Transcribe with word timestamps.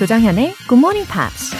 조정현의 0.00 0.54
Good 0.66 0.78
Morning 0.78 1.06
Pops. 1.12 1.54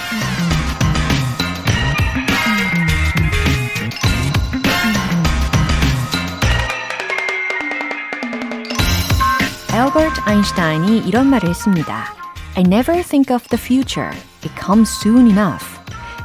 엘버트 9.75 10.23
아인슈타인이 10.25 11.01
이런 11.01 11.27
말을 11.27 11.51
했습니다. 11.51 12.15
I 12.57 12.63
never 12.67 13.03
think 13.03 13.31
of 13.31 13.47
the 13.49 13.63
future. 13.63 14.11
It 14.43 14.55
comes 14.59 14.91
soon 14.91 15.27
enough. 15.27 15.67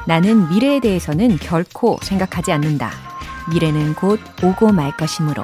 나는 0.08 0.48
미래에 0.48 0.80
대해서는 0.80 1.36
결코 1.40 2.00
생각하지 2.02 2.54
않는다. 2.54 2.92
미래는 3.52 3.96
곧 3.96 4.22
오고 4.42 4.72
말 4.72 4.96
것이므로. 4.96 5.44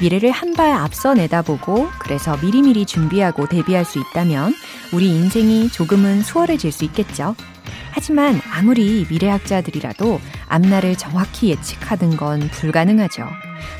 미래를 0.00 0.30
한 0.30 0.54
발 0.56 0.70
앞서 0.72 1.12
내다보고 1.12 1.88
그래서 1.98 2.36
미리미리 2.38 2.86
준비하고 2.86 3.46
대비할 3.46 3.84
수 3.84 3.98
있다면 3.98 4.54
우리 4.94 5.08
인생이 5.10 5.68
조금은 5.68 6.22
수월해질 6.22 6.72
수 6.72 6.84
있겠죠. 6.86 7.34
하지만 7.92 8.40
아무리 8.50 9.06
미래학자들이라도 9.10 10.18
앞날을 10.48 10.96
정확히 10.96 11.50
예측하는 11.50 12.16
건 12.16 12.40
불가능하죠. 12.50 13.26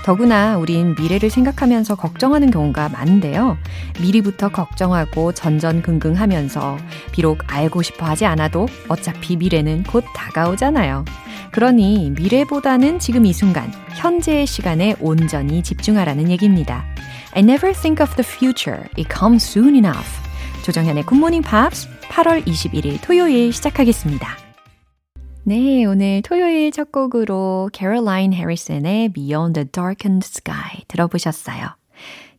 더구나 0.04 0.56
우린 0.56 0.94
미래를 0.98 1.30
생각하면서 1.30 1.96
걱정하는 1.96 2.50
경우가 2.50 2.88
많은데요. 2.88 3.58
미리부터 4.00 4.48
걱정하고 4.48 5.32
전전긍긍하면서 5.32 6.78
비록 7.12 7.38
알고 7.46 7.82
싶어 7.82 8.06
하지 8.06 8.26
않아도 8.26 8.68
어차피 8.88 9.36
미래는 9.36 9.84
곧 9.84 10.04
다가오잖아요. 10.14 11.04
그러니 11.52 12.12
미래보다는 12.16 12.98
지금 12.98 13.24
이 13.24 13.32
순간, 13.32 13.72
현재의 13.94 14.46
시간에 14.46 14.94
온전히 15.00 15.62
집중하라는 15.62 16.30
얘기입니다. 16.30 16.84
I 17.32 17.42
never 17.42 17.72
think 17.72 18.02
of 18.02 18.14
the 18.16 18.24
future. 18.26 18.84
It 18.98 19.08
comes 19.12 19.46
soon 19.46 19.74
enough. 19.74 20.06
조정현의 20.64 21.04
굿모닝 21.04 21.42
팝스 21.42 21.88
8월 22.08 22.44
21일 22.46 22.98
토요일 23.02 23.52
시작하겠습니다. 23.52 24.45
네, 25.48 25.84
오늘 25.84 26.22
토요일 26.22 26.72
첫 26.72 26.90
곡으로 26.90 27.70
캐롤라인 27.72 28.32
해리슨의 28.32 29.10
Beyond 29.10 29.52
the 29.54 29.68
Darkened 29.70 30.26
Sky 30.26 30.82
들어보셨어요. 30.88 31.68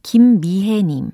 김미혜님, 0.04 1.12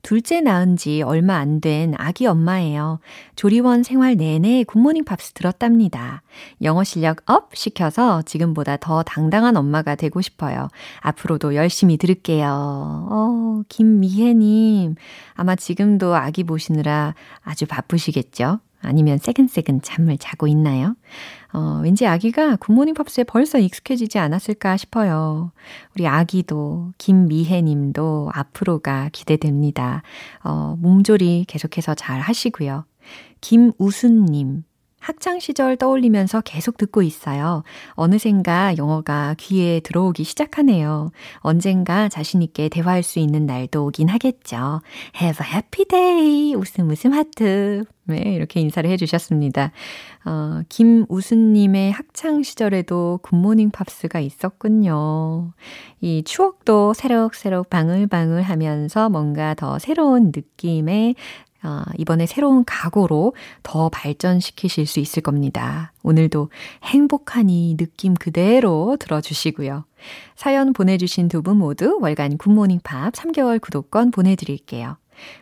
둘째 0.00 0.40
낳은 0.40 0.76
지 0.78 1.02
얼마 1.02 1.36
안 1.36 1.60
된 1.60 1.92
아기 1.98 2.26
엄마예요. 2.26 2.98
조리원 3.36 3.82
생활 3.82 4.16
내내 4.16 4.64
굿모닝 4.64 5.04
팝스 5.04 5.32
들었답니다. 5.34 6.22
영어 6.62 6.82
실력 6.82 7.18
up 7.26 7.54
시켜서 7.54 8.22
지금보다 8.22 8.78
더 8.78 9.02
당당한 9.02 9.58
엄마가 9.58 9.96
되고 9.96 10.22
싶어요. 10.22 10.68
앞으로도 11.00 11.56
열심히 11.56 11.98
들을게요. 11.98 12.46
어, 13.10 13.62
김미혜님. 13.68 14.94
아마 15.34 15.56
지금도 15.56 16.16
아기 16.16 16.42
보시느라 16.42 17.14
아주 17.42 17.66
바쁘시겠죠? 17.66 18.60
아니면 18.84 19.18
새근새근 19.18 19.82
잠을 19.82 20.18
자고 20.18 20.46
있나요? 20.46 20.96
어, 21.52 21.80
왠지 21.82 22.06
아기가 22.06 22.56
굿모닝 22.56 22.94
팝스에 22.94 23.24
벌써 23.24 23.58
익숙해지지 23.58 24.18
않았을까 24.18 24.76
싶어요. 24.76 25.52
우리 25.94 26.06
아기도, 26.06 26.92
김미혜 26.98 27.62
님도 27.62 28.30
앞으로가 28.34 29.10
기대됩니다. 29.12 30.02
어, 30.42 30.76
몸조리 30.80 31.44
계속해서 31.48 31.94
잘 31.94 32.20
하시고요. 32.20 32.84
김우순 33.40 34.24
님. 34.26 34.64
학창 35.04 35.38
시절 35.38 35.76
떠올리면서 35.76 36.40
계속 36.40 36.78
듣고 36.78 37.02
있어요. 37.02 37.62
어느샌가 37.90 38.78
영어가 38.78 39.34
귀에 39.38 39.80
들어오기 39.80 40.24
시작하네요. 40.24 41.10
언젠가 41.40 42.08
자신있게 42.08 42.70
대화할 42.70 43.02
수 43.02 43.18
있는 43.18 43.44
날도 43.44 43.84
오긴 43.84 44.08
하겠죠. 44.08 44.80
Have 45.20 45.46
a 45.46 45.52
happy 45.52 45.84
day! 45.84 46.54
웃음 46.54 46.88
웃음 46.88 47.12
하트. 47.12 47.84
네, 48.06 48.34
이렇게 48.34 48.60
인사를 48.60 48.88
해주셨습니다. 48.90 49.72
어, 50.26 50.62
김우순님의 50.68 51.92
학창 51.92 52.42
시절에도 52.42 53.18
굿모닝 53.22 53.70
팝스가 53.70 54.20
있었군요. 54.20 55.52
이 56.02 56.22
추억도 56.24 56.92
새록새록 56.92 57.70
방울방울 57.70 58.42
하면서 58.42 59.08
뭔가 59.08 59.54
더 59.54 59.78
새로운 59.78 60.32
느낌의 60.34 61.14
어, 61.64 61.82
이번에 61.98 62.26
새로운 62.26 62.64
각오로 62.64 63.34
더 63.62 63.88
발전시키실 63.88 64.86
수 64.86 65.00
있을 65.00 65.22
겁니다. 65.22 65.92
오늘도 66.02 66.50
행복한 66.84 67.68
이 67.68 67.76
느낌 67.78 68.14
그대로 68.14 68.96
들어주시고요. 68.98 69.84
사연 70.36 70.72
보내주신 70.74 71.28
두 71.28 71.42
분 71.42 71.56
모두 71.58 71.98
월간 72.00 72.36
굿모닝 72.38 72.80
팝 72.84 73.12
3개월 73.14 73.60
구독권 73.60 74.10
보내드릴게요. 74.10 74.96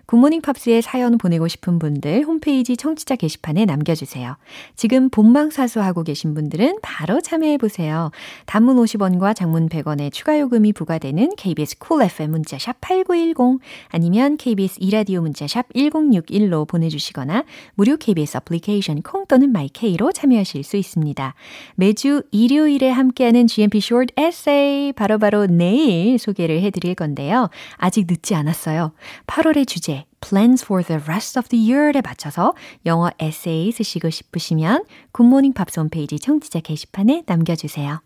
굿모닝 0.06 0.41
팝스에 0.43 0.81
사연 0.81 1.19
보내고 1.19 1.49
싶은 1.49 1.78
분들 1.78 2.25
홈페이지 2.25 2.77
청취자 2.77 3.16
게시판에 3.16 3.65
남겨주세요. 3.65 4.37
지금 4.77 5.10
본방사수하고 5.10 6.03
계신 6.05 6.34
분들은 6.34 6.78
바로 6.83 7.21
참여해보세요. 7.21 8.10
단문 8.47 8.77
50원과 8.77 9.34
장문 9.34 9.69
100원의 9.69 10.12
추가 10.12 10.38
요금이 10.38 10.72
부과되는 10.72 11.37
KBS 11.37 11.78
Cool 11.78 12.06
FM 12.10 12.31
문자샵 12.31 12.81
8910 12.81 13.60
아니면 13.88 14.37
KBS 14.37 14.78
이라디오 14.81 15.21
문자샵 15.22 15.72
1061로 15.75 16.66
보내주시거나 16.66 17.44
무료 17.75 17.97
KBS 17.97 18.39
애플리케이션 18.39 19.03
콩 19.03 19.27
또는 19.27 19.53
마이케이로 19.53 20.12
참여하실 20.12 20.62
수 20.62 20.77
있습니다. 20.77 21.34
매주 21.75 22.22
일요일에 22.31 22.91
함께하는 22.91 23.47
GMP 23.47 23.78
Short 23.78 24.15
Essay 24.19 24.93
바로바로 24.93 25.33
바로 25.33 25.47
내일 25.47 26.19
소개를 26.19 26.60
해드릴 26.60 26.94
건데요. 26.94 27.49
아직 27.77 28.06
늦지 28.09 28.34
않았어요. 28.34 28.93
8월에 29.27 29.62
오늘의 29.62 29.67
주제 29.67 30.05
Plans 30.21 30.65
for 30.65 30.84
the 30.84 31.00
rest 31.05 31.39
of 31.39 31.49
the 31.49 31.73
year에 31.73 32.00
맞춰서 32.03 32.55
영어 32.87 33.11
에세이 33.19 33.73
쓰시고 33.73 34.11
싶으시면 34.11 34.84
굿모닝 35.12 35.53
팝스 35.53 35.81
홈페이지 35.81 36.19
청취자 36.19 36.61
게시판에 36.61 37.23
남겨주세요. 37.27 38.03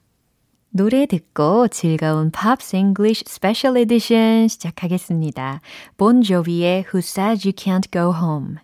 노래 0.70 1.06
듣고 1.06 1.68
즐거운 1.68 2.30
Pops 2.30 2.76
English 2.76 3.24
Special 3.26 3.76
Edition 3.76 4.48
시작하겠습니다. 4.48 5.60
본 5.96 6.22
조비의 6.22 6.84
Who 6.92 6.98
Said 6.98 7.48
You 7.48 7.54
Can't 7.54 7.90
Go 7.90 8.14
Home 8.14 8.56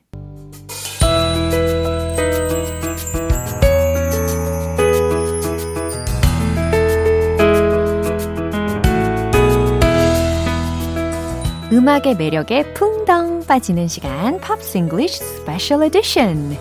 음악의 11.73 12.17
매력에 12.17 12.75
풍덩 12.75 13.47
빠지는 13.47 13.89
시간 13.89 14.39
팝스 14.41 14.77
잉글리쉬 14.77 15.25
스페셜 15.25 15.83
에디션 15.85 16.59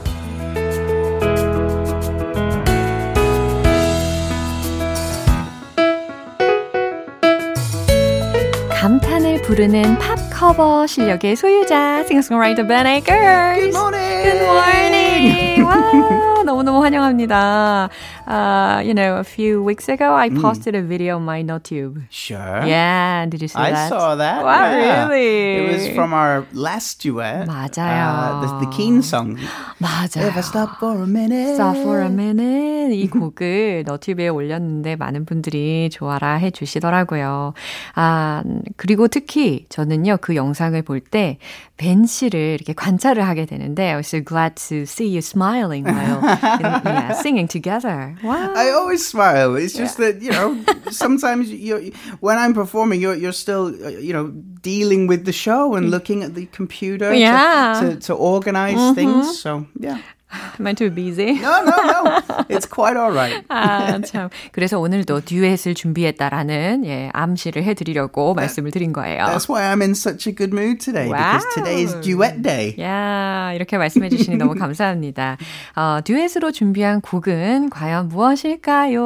감탄을 8.69 9.41
부르는 9.41 9.99
팝 9.99 10.17
커버 10.31 10.87
실력의 10.87 11.35
소유자 11.35 12.05
싱어송라이터 12.05 12.65
Ben 12.65 12.87
Akers. 12.87 13.59
Good 13.59 13.75
morning. 13.75 14.23
Good 14.23 14.41
morning. 14.43 16.17
와, 16.61 16.63
너무너무 16.63 16.83
환영합니다. 16.83 17.89
Uh, 18.27 18.81
you 18.85 18.93
know, 18.93 19.17
a 19.17 19.23
few 19.23 19.63
weeks 19.63 19.89
ago, 19.89 20.13
I 20.13 20.29
posted 20.29 20.75
a 20.75 20.81
video 20.81 21.15
on 21.17 21.23
my 21.25 21.41
NoTube. 21.43 22.03
Sure. 22.09 22.63
Yeah, 22.65 23.25
did 23.25 23.41
you 23.41 23.47
see 23.47 23.57
I 23.59 23.71
that? 23.71 23.89
saw 23.89 24.15
that. 24.15 24.43
Wow, 24.43 24.71
yeah. 24.71 25.07
really? 25.07 25.55
It 25.57 25.73
was 25.73 25.87
from 25.95 26.13
our 26.13 26.45
last 26.53 27.01
duet. 27.01 27.47
맞아요. 27.47 27.81
Uh, 27.81 28.59
the, 28.59 28.65
the 28.65 28.71
Keen 28.71 29.01
song. 29.01 29.37
맞아요. 29.81 30.27
If 30.27 30.37
I 30.37 30.41
stop 30.41 30.77
for 30.79 31.01
a 31.01 31.07
minute. 31.07 31.55
Stop 31.55 31.77
for 31.77 31.99
a 32.01 32.09
minute. 32.09 32.93
이 32.93 33.07
곡을 33.09 33.83
너튜브에 33.87 34.27
올렸는데 34.27 34.95
많은 34.97 35.25
분들이 35.25 35.89
좋아라 35.91 36.35
해 36.35 36.51
주시더라고요. 36.51 37.53
아, 37.95 38.43
그리고 38.77 39.07
특히 39.07 39.65
저는요, 39.69 40.17
그 40.21 40.35
영상을 40.35 40.79
볼 40.83 41.01
때 41.01 41.39
벤 41.81 42.05
씨를 42.05 42.53
이렇게 42.53 42.73
관찰을 42.73 43.27
하게 43.27 43.47
되는데 43.47 43.89
I 43.89 43.95
was 43.95 44.07
so 44.07 44.23
glad 44.23 44.53
to 44.69 44.83
see 44.83 45.07
you 45.09 45.17
smiling 45.17 45.83
while 45.83 46.21
yeah, 46.59 47.13
singing 47.21 47.47
together. 47.47 48.15
Wow. 48.23 48.53
I 48.55 48.71
always 48.71 49.05
smile. 49.05 49.55
It's 49.55 49.73
just 49.73 49.97
that 49.97 50.21
you 50.21 50.31
know 50.31 50.63
sometimes 50.91 51.49
you 51.51 51.91
when 52.19 52.37
I'm 52.37 52.53
performing, 52.53 53.01
you're 53.01 53.15
you're 53.15 53.33
still 53.33 53.67
uh, 53.85 53.89
you 53.89 54.13
know 54.13 54.27
dealing 54.61 55.07
with 55.07 55.25
the 55.25 55.31
show 55.33 55.75
and 55.75 55.89
looking 55.89 56.23
at 56.23 56.33
the 56.35 56.45
computer 56.47 57.13
Yeah. 57.13 57.79
to, 57.81 57.89
to 57.95 57.99
to 58.07 58.13
organize 58.13 58.95
things. 58.95 59.39
So 59.41 59.65
yeah. 59.79 59.99
Am 60.58 60.66
I 60.66 60.74
too 60.74 60.90
busy? 60.90 61.34
No, 61.40 61.62
no, 61.62 61.70
no. 61.70 62.20
It's 62.50 62.66
quite 62.66 62.96
all 62.96 63.12
right. 63.12 63.44
아, 63.48 64.00
참. 64.04 64.28
그래서 64.52 64.78
오늘도 64.80 65.20
듀엣을 65.24 65.74
준비했다라는 65.74 66.84
예, 66.84 67.10
암시를 67.12 67.62
해드리려고 67.62 68.34
말씀을 68.34 68.70
드린 68.72 68.92
거예요. 68.92 69.24
That's 69.24 69.48
why 69.48 69.62
I'm 69.62 69.80
in 69.82 69.92
such 69.92 70.28
a 70.28 70.34
good 70.34 70.52
mood 70.52 70.80
today 70.80 71.06
because 71.08 71.44
today 71.54 71.82
is 71.82 71.94
Wow. 71.94 72.02
duet 72.02 72.42
day. 72.42 72.74
야, 72.80 73.52
이렇게 73.54 73.78
말씀해 73.78 74.08
주시니 74.08 74.36
너무 74.36 74.54
감사합니다. 74.56 75.36
어, 75.76 76.00
듀엣으로 76.04 76.50
준비한 76.50 77.00
곡은 77.00 77.70
과연 77.70 78.08
무엇일까요? 78.08 79.00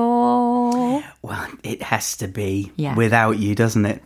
Well, 1.22 1.46
it 1.64 1.82
has 1.82 2.16
to 2.18 2.28
be 2.32 2.72
Yeah. 2.76 2.96
without 2.96 3.36
you, 3.38 3.54
doesn't 3.54 3.84
it? 3.84 4.00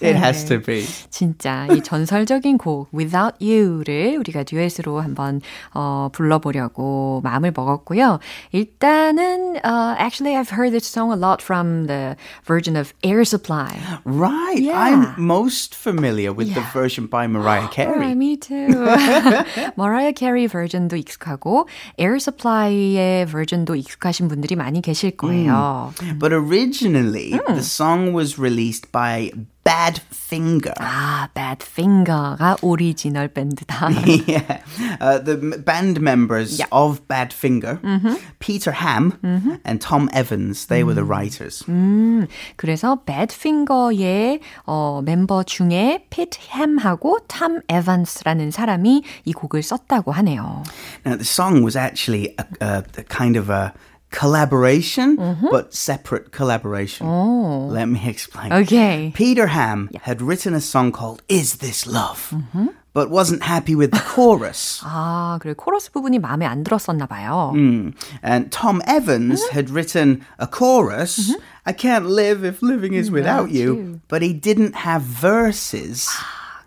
It 0.00 0.14
has 0.14 0.44
to 0.48 0.60
be. 0.60 0.84
진짜 1.08 1.66
이 1.72 1.80
전설적인 1.82 2.58
곡 2.58 2.88
Without 2.92 3.36
You를 3.40 4.18
우리가 4.18 4.42
듀엣으로 4.44 5.00
한번 5.00 5.40
어, 5.72 6.10
불러보려고 6.12 7.22
마음을 7.24 7.50
먹었고요. 7.56 8.18
일단은 8.52 9.56
uh, 9.64 9.96
actually 9.98 10.36
I've 10.36 10.50
heard 10.50 10.72
this 10.72 10.84
song 10.86 11.10
a 11.12 11.16
lot 11.16 11.40
from 11.40 11.86
the 11.86 12.14
version 12.44 12.76
of 12.76 12.92
Air 13.02 13.24
Supply. 13.24 13.72
Right. 14.04 14.58
Yeah. 14.60 14.78
I'm 14.78 15.14
most 15.16 15.74
familiar 15.74 16.30
with 16.32 16.52
the 16.52 16.60
Yeah. 16.60 16.72
version 16.72 17.06
by 17.06 17.26
Mariah 17.26 17.68
Carey. 17.72 17.98
Right, 17.98 18.16
me 18.16 18.36
too. 18.36 18.68
Mariah 19.76 20.12
Carey 20.12 20.46
버전도 20.46 20.96
익숙하고 20.96 21.68
Air 21.98 22.16
Supply의 22.20 23.26
버전도 23.26 23.74
익숙하신 23.76 24.28
분들이 24.28 24.56
많이 24.56 24.82
계실 24.82 25.12
거예요. 25.16 25.92
But 26.18 26.32
originally, 26.32 27.32
Hmm. 27.32 27.54
the 27.54 27.62
song 27.64 28.12
was 28.12 28.38
released 28.38 28.92
by 28.92 29.30
Badfinger. 29.64 30.74
아, 30.78 31.28
Badfinger가 31.34 32.58
오리지널 32.62 33.28
밴드다. 33.28 33.88
yeah. 34.28 34.62
Uh, 35.00 35.18
the 35.18 35.34
m- 35.42 35.62
band 35.64 36.00
members 36.00 36.58
Yeah. 36.58 36.68
of 36.70 37.00
Badfinger, 37.08 37.80
Mm-hmm. 37.82 38.14
Peter 38.38 38.70
Ham 38.72 39.18
and 39.64 39.80
Tom 39.80 40.08
Evans, 40.12 40.66
they 40.66 40.84
were 40.84 40.94
the 40.94 41.04
writers. 41.04 41.64
음, 41.68 42.26
그래서 42.56 43.02
Badfinger의 43.04 44.40
어, 44.66 45.02
멤버 45.04 45.42
중에 45.42 46.06
피트 46.10 46.38
햄하고 46.50 47.18
탐 47.26 47.60
에반스라는 47.68 48.50
사람이 48.52 49.02
이 49.24 49.32
곡을 49.32 49.62
썼다고 49.62 50.12
하네요. 50.12 50.62
Now, 51.04 51.16
the 51.16 51.24
song 51.24 51.62
was 51.64 51.76
actually 51.76 52.34
a, 52.38 52.44
a, 52.60 52.82
a 52.98 53.02
kind 53.08 53.36
of 53.36 53.50
a 53.50 53.72
collaboration, 54.10 55.16
Mm-hmm. 55.16 55.48
but 55.50 55.74
separate 55.74 56.30
collaboration. 56.32 57.06
Oh. 57.06 57.68
Let 57.70 57.86
me 57.88 58.00
explain. 58.08 58.52
Okay. 58.52 59.12
Peter 59.14 59.46
Ham 59.48 59.90
had 60.02 60.22
written 60.22 60.54
a 60.54 60.60
song 60.60 60.92
called 60.92 61.22
Is 61.28 61.56
This 61.58 61.86
Love? 61.86 62.30
Mm-hmm. 62.32 62.68
But 62.96 63.10
wasn't 63.10 63.42
happy 63.44 63.74
with 63.76 63.90
the 63.92 64.00
chorus. 64.00 64.80
아, 64.82 65.38
그래 65.42 65.52
코러스 65.54 65.92
부분이 65.92 66.18
마음에 66.18 66.46
안 66.46 66.64
들었었나 66.64 67.06
봐요. 67.06 67.52
Mm. 67.54 67.92
And 68.22 68.50
Tom 68.50 68.80
Evans 68.86 69.42
Mm-hmm. 69.44 69.52
had 69.54 69.68
written 69.68 70.24
a 70.38 70.46
chorus, 70.46 71.34
I 71.66 71.74
can't 71.74 72.06
live 72.08 72.42
if 72.42 72.62
living 72.62 72.94
is 72.94 73.10
without 73.10 73.48
Without 73.48 73.50
you, 73.52 73.74
you. 73.76 74.00
but 74.08 74.22
he 74.22 74.32
didn't 74.32 74.76
have 74.76 75.02
verses. 75.02 76.08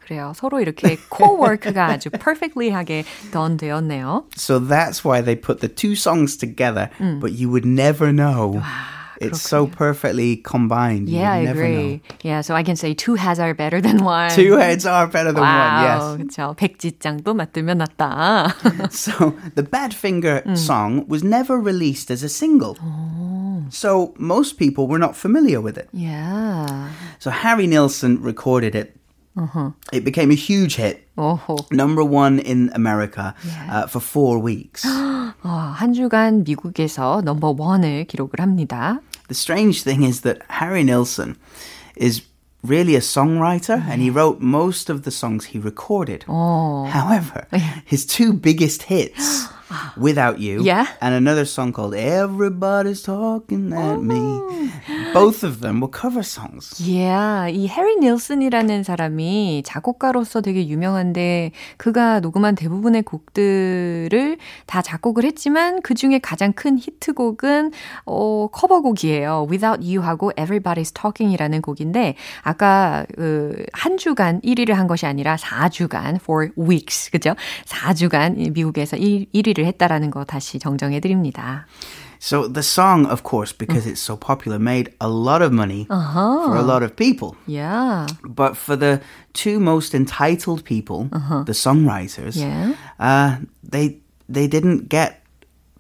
그래요. 0.06 0.34
서로 0.36 0.60
이렇게 0.60 0.98
코워크가 1.10 1.86
아주 1.88 2.10
perfectly 2.10 2.72
하게 2.72 3.04
done 3.32 3.58
되었네요. 3.58 4.26
So 4.36 4.58
that's 4.60 5.06
why 5.06 5.22
they 5.22 5.36
put 5.36 5.60
the 5.60 5.70
two 5.70 5.96
songs 5.96 6.36
together, 6.36 6.90
but 7.20 7.34
you 7.34 7.50
would 7.50 7.66
never 7.66 8.12
know. 8.12 8.62
It's 9.22 9.42
so 9.42 9.68
perfectly 9.68 10.38
combined. 10.38 11.10
you 11.10 11.20
Yeah, 11.20 11.34
I 11.34 11.40
would 11.40 11.46
never 11.48 11.64
agree. 11.64 12.02
Yeah, 12.24 12.40
so 12.40 12.56
I 12.56 12.64
can 12.64 12.78
say 12.78 12.94
two 12.94 13.16
heads 13.16 13.38
are 13.38 13.54
better 13.54 13.82
than 13.82 14.02
one. 14.02 14.30
know. 14.30 14.36
Two 14.36 14.54
heads 14.54 14.86
are 14.86 15.08
better 15.08 15.34
than 15.34 15.44
와우, 15.44 16.16
one, 16.16 16.18
그렇죠. 16.26 16.56
백지장도 16.56 17.34
맞들면 17.36 17.80
낫다. 17.80 18.56
yes. 18.80 18.96
So 18.96 19.36
the 19.56 19.64
Badfinger 19.64 20.58
song 20.58 21.06
was 21.10 21.22
never 21.22 21.60
released 21.60 22.10
as 22.10 22.24
a 22.24 22.30
single. 22.30 22.78
So 23.70 24.16
most 24.18 24.58
people 24.58 24.88
were 24.88 24.98
not 24.98 25.16
familiar 25.18 25.60
with 25.62 25.78
it. 25.78 25.90
yeah. 25.92 26.90
So 27.20 27.30
Harry 27.30 27.68
Nilsson 27.68 28.22
recorded 28.24 28.74
it. 28.74 28.96
It 29.94 30.04
became 30.04 30.32
a 30.32 30.36
huge 30.36 30.76
hit. 30.76 31.08
오호. 31.18 31.72
Number 31.72 32.04
one 32.04 32.40
in 32.40 32.70
America 32.74 33.34
uh, 33.72 33.88
for 33.88 34.00
four 34.02 34.38
weeks. 34.40 34.84
어, 34.86 35.74
한 35.76 35.94
주간 35.94 36.44
미국에서 36.44 37.22
넘버 37.24 37.56
원을 37.58 38.06
기록을 38.06 38.40
합니다. 38.42 39.00
the 39.30 39.36
strange 39.36 39.84
thing 39.84 40.04
is 40.04 40.22
that 40.22 40.42
Harry 40.60 40.84
Nilsson 40.84 41.38
is 41.96 42.24
really 42.64 42.96
a 42.96 43.00
songwriter 43.00 43.80
and 43.88 44.02
he 44.02 44.10
wrote 44.10 44.42
most 44.42 44.90
of 44.90 45.04
the 45.04 45.12
songs 45.12 45.54
he 45.54 45.60
recorded. 45.60 46.26
어. 46.28 46.88
However, 46.90 47.46
his 47.86 48.06
two 48.06 48.34
biggest 48.34 48.84
hits, 48.92 49.48
Without 49.96 50.40
You 50.40 50.64
Yeah. 50.64 50.88
and 51.00 51.14
another 51.14 51.46
song 51.46 51.72
called 51.72 51.94
Everybody's 51.94 53.04
Talking 53.04 53.72
at 53.72 54.02
Me, 54.02 54.18
both 55.15 55.47
of 55.47 55.61
them 55.61 55.81
were 55.81 55.91
cover 55.91 56.21
songs. 56.21 56.83
Yeah, 56.83 57.51
이 57.51 57.69
해리 57.69 57.97
닐슨이라는 58.01 58.83
사람이 58.83 59.63
작곡가로서 59.65 60.41
되게 60.41 60.67
유명한데 60.67 61.53
그가 61.77 62.21
녹음한 62.21 62.57
대부분의 62.57 63.03
곡들을 63.03 64.39
다 64.67 64.83
작곡을 64.83 65.25
했지만 65.25 65.81
그 65.83 65.95
중에 65.95 66.19
가장 66.19 66.53
큰 66.53 66.77
히트곡은 66.79 67.73
어, 68.07 68.49
커버곡이에요. 68.49 69.47
Without 69.49 69.81
You하고 69.81 70.33
Everybody's 70.33 70.93
Talking이라는 70.95 71.63
곡인데 71.63 72.17
아까 72.43 73.07
그, 73.15 73.65
한 73.73 73.97
주간 73.97 74.41
1위를 74.41 74.73
한 74.73 74.87
것이 74.87 75.07
아니라 75.07 75.37
4주간 75.37 76.17
for 76.17 76.51
weeks 76.59 77.11
그죠? 77.11 77.35
4주간 77.67 78.53
미국에서 78.53 78.97
1, 78.97 79.27
1위를 79.33 79.65
했다라는 79.65 80.11
거 80.11 80.25
다시 80.25 80.59
정정해 80.59 81.01
드립니다. 81.01 81.67
So 82.25 82.49
the 82.49 82.63
song, 82.63 83.05
of 83.05 83.23
course, 83.23 83.53
mm. 83.53 83.59
because 83.59 83.87
it's 83.87 84.01
so 84.01 84.17
popular, 84.17 84.59
made 84.59 84.95
a 84.99 85.09
lot 85.09 85.43
of 85.43 85.53
money 85.53 85.87
uh-huh. 85.91 86.47
for 86.47 86.57
a 86.57 86.63
lot 86.63 86.83
of 86.83 86.97
people. 86.97 87.37
Yeah. 87.47 88.07
But 88.25 88.57
for 88.57 88.77
the 88.77 89.03
two 89.35 89.61
most 89.61 89.95
entitled 89.95 90.65
people, 90.65 91.11
uh-huh. 91.13 91.43
the 91.45 91.53
songwriters, 91.53 92.37
Yeah. 92.37 92.77
uh, 92.99 93.45
they 93.63 93.99
they 94.27 94.47
didn't 94.49 94.89
get 94.89 95.23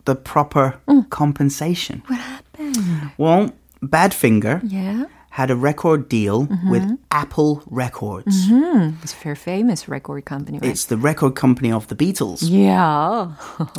the 0.05 0.15
proper 0.15 0.75
mm. 0.87 1.09
compensation. 1.09 2.03
What 2.09 2.21
happened? 2.21 2.77
Well, 3.17 3.53
Badfinger 3.81 4.61
Yeah. 4.65 5.05
Had 5.35 5.51
a 5.51 5.57
record 5.57 6.09
deal 6.09 6.47
with 6.71 6.85
Apple 7.11 7.61
Records. 7.67 8.47
Mm-hmm. 8.47 9.03
It's 9.03 9.13
a 9.13 9.17
very 9.17 9.35
famous 9.35 9.89
record 9.89 10.25
company, 10.25 10.59
right? 10.61 10.71
It's 10.71 10.85
the 10.87 10.97
record 10.97 11.35
company 11.35 11.73
of 11.73 11.89
the 11.89 11.97
Beatles, 11.97 12.43
Yeah. 12.49 13.33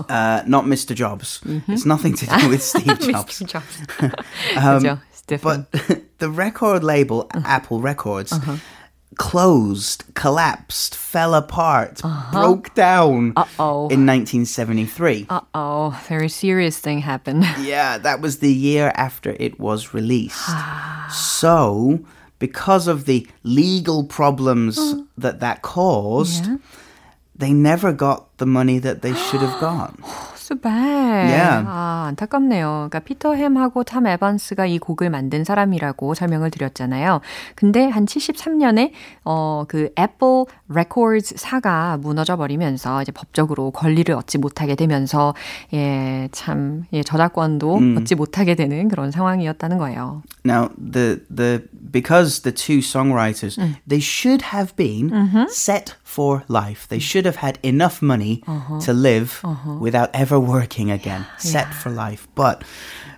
uh, 0.10 0.44
not 0.46 0.66
Mr. 0.66 0.94
Jobs. 0.94 1.40
Mm-hmm. 1.46 1.72
It's 1.72 1.86
nothing 1.86 2.14
to 2.16 2.26
do 2.26 2.50
with 2.50 2.62
Steve 2.74 3.00
Jobs. 3.00 3.40
Mr. 3.40 3.48
Jobs. 3.48 3.78
그죠? 3.88 4.92
Um, 4.92 5.00
it's 5.12 5.22
different. 5.22 5.72
But 5.72 6.02
the 6.20 6.30
record 6.30 6.84
label, 6.84 7.30
Apple 7.34 7.80
Records, 7.80 8.34
uh-huh. 8.34 8.58
Closed, 9.18 10.04
collapsed, 10.14 10.96
fell 10.96 11.34
apart, 11.34 12.02
uh-huh. 12.04 12.32
broke 12.32 12.74
down 12.76 13.34
Uh-oh. 13.36 13.88
in 13.88 14.06
1973. 14.06 15.28
Uh-oh, 15.30 16.00
very 16.08 16.30
serious 16.30 16.78
thing 16.80 17.00
happened. 17.00 17.46
Yeah, 17.60 17.98
that 17.98 18.22
was 18.22 18.40
the 18.40 18.54
year 18.54 18.92
after 18.96 19.36
it 19.40 19.60
was 19.60 19.94
released. 19.94 20.50
so, 21.12 22.00
because 22.40 22.88
of 22.88 23.06
the 23.06 23.28
legal 23.44 24.04
problems 24.04 24.78
that 25.18 25.40
that 25.40 25.62
caused, 25.62 26.46
Yeah. 26.46 26.58
they 27.36 27.54
never 27.54 27.92
got 27.94 28.38
the 28.38 28.46
money 28.46 28.80
that 28.80 29.02
they 29.02 29.14
should 29.14 29.42
have 29.42 29.60
got. 29.70 29.98
So 30.46 30.54
bad. 30.54 31.28
Yeah. 31.28 31.66
아, 31.66 32.06
안타깝네요. 32.10 32.88
그러니까 32.88 33.00
피터 33.00 33.34
햄하고 33.34 33.84
탐 33.84 34.06
에반스가 34.06 34.68
이 34.68 34.78
곡을 34.78 35.10
만든 35.10 35.44
사람이라고 35.44 36.14
설명을 36.14 36.52
드렸잖아요. 36.52 37.22
근데 37.56 37.88
한 37.88 38.06
73년에 38.06 38.92
어, 39.24 39.64
그 39.68 39.90
애플 39.98 40.46
레코드 40.70 41.34
사가 41.36 41.98
무너져 41.98 42.36
버리면서 42.38 43.02
이제 43.02 43.12
법적으로 43.12 43.72
권리를 43.72 44.14
얻지 44.14 44.38
못하게 44.38 44.76
되면서 44.76 45.34
예, 45.74 46.30
참 46.32 46.84
예, 46.94 47.02
저작권도 47.02 47.80
얻지 47.98 48.14
못하게 48.14 48.54
되는 48.54 48.88
그런 48.88 49.10
상황이었다는 49.10 49.80
거예요. 49.80 50.22
Now, 50.46 50.70
the 50.78 51.26
the 51.36 51.64
because 51.92 52.44
the 52.44 52.54
two 52.54 52.82
songwriters 52.82 53.58
they 53.88 54.00
should 54.00 54.54
have 54.54 54.76
been 54.76 55.10
set 55.50 55.96
for 56.04 56.44
life. 56.48 56.88
They 56.88 57.02
should 57.02 57.26
have 57.26 57.42
had 57.42 57.58
enough 57.66 58.04
money 58.06 58.44
to 58.86 58.94
live 58.94 59.42
without 59.82 60.12
ever 60.14 60.35
working 60.40 60.92
again. 60.92 61.26
Set 61.38 61.74
for 61.74 61.90
life, 61.90 62.28
but. 62.36 62.64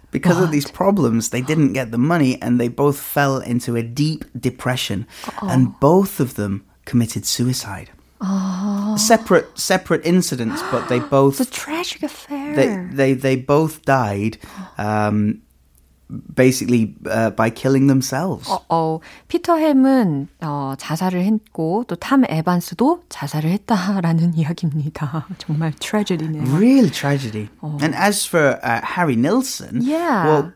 Because 0.10 0.40
of 0.42 0.52
these 0.52 0.72
problems, 0.72 1.30
they 1.30 1.42
didn't 1.42 1.74
get 1.74 1.92
the 1.92 1.98
money 1.98 2.42
and 2.42 2.60
they 2.60 2.70
both 2.70 2.98
fell 2.98 3.40
into 3.40 3.76
a 3.76 3.84
deep 3.84 4.24
depression. 4.40 5.06
And 5.42 5.78
both 5.82 6.22
of 6.22 6.36
them 6.36 6.66
committed 6.86 7.26
suicide. 7.26 7.90
Separate 8.98 9.60
separate 9.60 10.06
incidents, 10.06 10.62
but 10.72 10.88
they 10.88 11.00
both 11.18 11.40
It's 11.42 11.50
a 11.50 11.54
tragic 11.54 12.04
affair. 12.04 12.56
they 12.56 12.96
they 12.96 13.14
they 13.14 13.36
both 13.36 13.84
died 13.84 14.38
um, 14.78 15.42
basically 16.35 16.95
uh, 17.07 17.31
by 17.31 17.49
killing 17.49 17.87
themselves. 17.87 18.47
어, 18.49 18.61
어, 18.69 19.01
피터 19.29 19.57
햄은 19.57 20.29
어, 20.43 20.75
자살을 20.77 21.25
했고 21.25 21.85
또 21.89 21.97
탐 21.97 22.25
에반스도 22.29 23.05
자살을 23.09 23.51
했다라는 23.51 24.35
이야기입니다. 24.37 25.27
정말 25.39 25.73
트레저디네요. 25.79 26.55
Real 26.55 26.91
tragedy. 26.91 27.49
And 27.81 27.95
as 27.95 28.27
for 28.27 28.59
uh, 28.63 28.81
Harry 28.85 29.17
Nilsson, 29.17 29.81
Yeah. 29.81 30.27
well, 30.27 30.53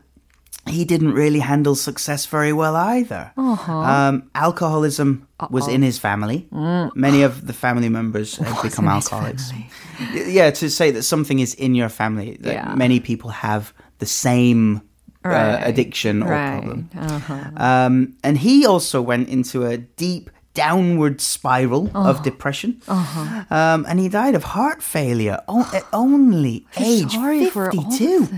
he 0.67 0.83
didn't 0.85 1.13
really 1.13 1.39
handle 1.39 1.73
success 1.75 2.25
very 2.27 2.51
well 2.53 2.75
either. 2.75 3.31
Um, 3.37 4.29
alcoholism 4.35 5.25
was 5.49 5.67
in 5.67 5.81
his 5.81 5.97
family. 5.97 6.45
Many 6.93 7.23
of 7.23 7.47
the 7.47 7.53
family 7.53 7.89
members 7.89 8.35
have 8.37 8.61
become 8.61 8.85
in 8.89 8.95
his 8.95 9.05
alcoholics. 9.09 9.49
family? 9.49 9.69
Y- 10.13 10.25
Yeah, 10.37 10.51
to 10.51 10.69
say 10.69 10.91
that 10.91 11.01
something 11.03 11.39
is 11.39 11.55
in 11.55 11.73
your 11.73 11.89
family, 11.89 12.37
that 12.41 12.53
Yeah. 12.53 12.75
many 12.75 12.99
people 12.99 13.31
have 13.41 13.73
the 13.99 14.05
same 14.05 14.81
uh, 15.24 15.60
addiction 15.62 16.22
or 16.22 16.30
right. 16.30 16.50
problem. 16.52 16.90
Uh-huh. 16.96 17.50
Um, 17.56 18.16
and 18.22 18.38
he 18.38 18.66
also 18.66 19.00
went 19.00 19.28
into 19.28 19.64
a 19.66 19.78
deep 19.78 20.30
downward 20.54 21.20
spiral 21.20 21.90
uh-huh. 21.94 22.10
of 22.10 22.22
depression. 22.22 22.80
Uh-huh. 22.86 23.44
Um, 23.50 23.86
and 23.88 23.98
he 23.98 24.08
died 24.08 24.34
of 24.34 24.44
heart 24.44 24.82
failure 24.82 25.40
o- 25.48 25.68
at 25.72 25.84
only 25.92 26.66
age 26.76 27.16
52. 27.16 28.28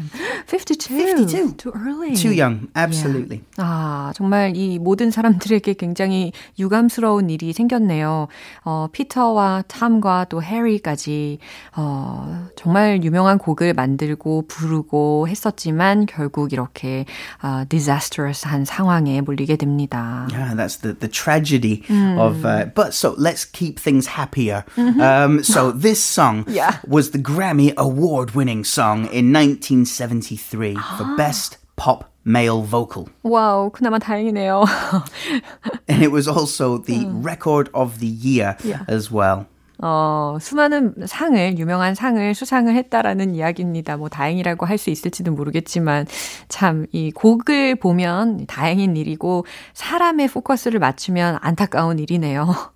52. 0.47 0.95
52. 0.95 1.53
Too 1.55 1.73
early. 1.75 2.15
Too 2.15 2.33
young. 2.33 2.69
Absolutely. 2.77 3.43
Yeah. 3.59 3.65
아, 3.67 4.13
정말 4.15 4.57
이 4.57 4.79
모든 4.79 5.11
사람들에게 5.11 5.75
굉장히 5.75 6.33
유감스러운 6.59 7.31
일이 7.31 7.53
생겼네요. 7.53 8.29
어, 8.65 8.89
피터와 8.93 9.65
탐과 9.67 10.27
또 10.29 10.43
해리까지 10.43 11.39
어, 11.77 12.49
정말 12.57 13.03
유명한 13.03 13.39
곡을 13.39 13.75
만들고 13.75 14.47
부르고 14.49 15.27
했었지만 15.29 16.07
결국 16.07 16.53
이렇게 16.53 17.07
어, 17.43 17.65
disastrous한 17.69 18.65
상황에 18.65 19.21
몰리게 19.21 19.57
됩니다. 19.57 20.29
Yeah, 20.31 20.55
that's 20.55 20.81
the 20.81 20.95
the 20.95 21.11
tragedy. 21.11 21.83
음. 21.91 22.04
mm. 22.04 22.20
of. 22.20 22.46
Uh, 22.46 22.66
but 22.66 22.94
so 22.94 23.16
let's 23.18 23.46
keep 23.46 23.80
things 23.80 24.08
happier. 24.08 24.66
Mm-hmm. 24.76 25.02
Um, 25.02 25.44
so 25.44 25.72
this 25.72 26.04
song 26.04 26.46
yeah. 26.48 26.80
was 26.88 27.12
the 27.12 27.20
Grammy 27.20 27.76
award-winning 27.76 28.64
song 28.64 29.06
in 29.12 29.32
1973 29.34 30.76
for 30.76 31.16
best 31.16 31.58
pop 31.76 32.12
male 32.26 32.62
vocal. 32.62 33.10
Wow, 33.24 33.72
그나마 33.74 34.00
다행이네요. 34.00 34.66
and 35.88 36.04
it 36.04 36.12
was 36.12 36.28
also 36.28 36.78
the 36.78 37.06
record 37.08 37.70
of 37.74 38.00
the 38.00 38.08
year 38.08 38.58
yeah. 38.64 38.84
as 38.88 39.10
well. 39.12 39.48
어, 39.79 40.39
수많은 40.41 40.95
상을, 41.07 41.59
유명한 41.59 41.95
상을 41.95 42.35
수상을 42.35 42.75
했다라는 42.75 43.35
이야기입니다. 43.35 43.97
뭐 43.97 44.09
다행이라고 44.09 44.67
할 44.67 44.79
수 44.79 44.91
있을지도 44.91 45.33
모르겠지만 45.33 46.07
참 46.49 46.85
이 46.93 47.11
곡을 47.11 47.77
보면 47.77 48.47
다행인 48.47 48.97
일이고 48.97 49.47
사람의 49.75 50.29
포커스를 50.29 50.79
맞추면 50.81 51.39
안타까운 51.41 51.99
일이네요. 51.99 52.73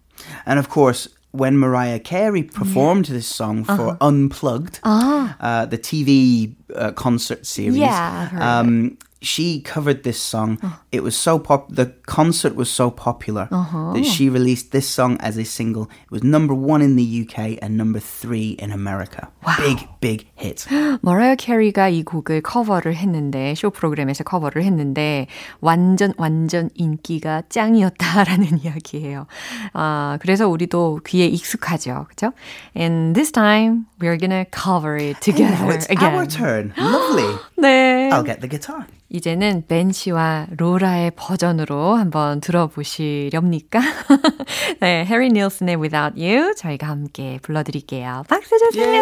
And 0.47 0.59
of 0.59 0.69
course, 0.73 1.09
when 1.33 1.59
Mariah 1.59 2.00
Carey 2.00 2.43
performed 2.43 3.09
yeah. 3.09 3.14
this 3.19 3.26
song 3.26 3.64
for 3.64 3.90
uh-huh. 3.90 3.97
Unplugged, 4.00 4.81
uh-huh. 4.83 5.35
uh, 5.40 5.67
the 5.67 5.78
TV 5.78 6.55
uh, 6.75 6.93
concert 6.93 7.47
series, 7.47 7.78
yeah, 7.78 8.28
um, 8.40 8.97
she 9.24 9.62
covered 9.62 10.04
this 10.04 10.20
song. 10.20 10.60
Oh. 10.62 10.80
It 10.92 11.02
was 11.02 11.16
so 11.16 11.40
pop. 11.40 11.74
The 11.74 11.88
concert 12.06 12.56
was 12.56 12.70
so 12.70 12.92
popular 12.92 13.48
uh-huh. 13.50 13.94
that 13.94 14.06
she 14.06 14.30
released 14.30 14.72
this 14.72 14.88
song 14.88 15.18
as 15.22 15.38
a 15.38 15.46
single. 15.46 15.90
It 16.04 16.12
was 16.12 16.24
number 16.24 16.54
one 16.54 16.82
in 16.82 16.96
the 16.96 17.25
UK 17.25 17.58
and 17.62 17.78
number 17.78 18.00
three 18.00 18.52
in 18.60 18.72
America. 18.72 19.32
Wow. 19.46 19.56
Big, 19.58 19.88
big 20.02 20.28
hit. 20.36 20.68
머라이어 21.02 21.36
캐리가 21.36 21.90
이 21.90 22.04
곡을 22.04 22.42
커버를 22.42 22.96
했는데 22.96 23.56
쇼 23.56 23.72
프로그램에서 23.72 24.24
커버를 24.24 24.63
했는데 24.63 25.28
완전 25.62 26.13
완전 26.18 26.70
인기가 26.75 27.44
짱이었다라는 27.50 28.60
이야기예요. 28.63 29.25
아 29.74 30.18
그래서 30.22 30.48
우리도 30.48 31.00
귀에 31.06 31.25
익숙하죠, 31.28 32.06
그렇죠? 32.08 32.34
And 32.75 33.16
this 33.16 33.32
time 33.32 33.86
we're 34.00 34.18
gonna 34.18 34.46
cover 34.52 34.98
it 34.98 35.20
together 35.22 35.56
hey, 35.56 35.78
it's 35.78 35.90
again. 35.90 36.13
Our 36.13 36.28
turn. 36.28 36.74
Lovely. 36.78 37.38
네. 37.58 38.12
I'll 38.12 38.24
get 38.24 38.42
the 38.42 38.50
guitar. 38.50 38.86
이제는 39.11 39.65
벤 39.67 39.91
씨와 39.91 40.49
로라의 40.57 41.12
버전으로 41.17 41.95
한번 41.95 42.41
들어보시렵니까? 42.41 43.81
네, 44.81 45.07
해리 45.07 45.31
닐슨의 45.31 45.77
Without 45.77 46.21
You 46.21 46.55
저희가 46.55 46.88
함께 46.88 47.38
불러드릴게요. 47.41 48.25
박수 48.29 48.59
주세요. 48.59 49.00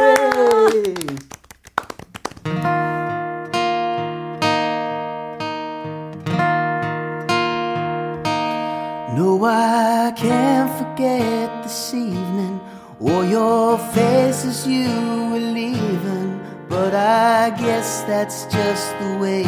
No, 9.17 9.45
I 9.45 10.13
can't 10.15 10.71
forget 10.77 11.51
this 11.63 11.95
evening 11.95 12.61
or 13.01 13.25
your 13.25 13.79
face 13.93 14.47
as 14.47 14.69
you 14.69 14.87
were 15.31 15.53
leaving. 15.53 16.39
But 16.69 16.95
I 16.95 17.51
guess 17.51 18.03
that's 18.07 18.45
just 18.47 18.95
the 19.01 19.19
way 19.19 19.45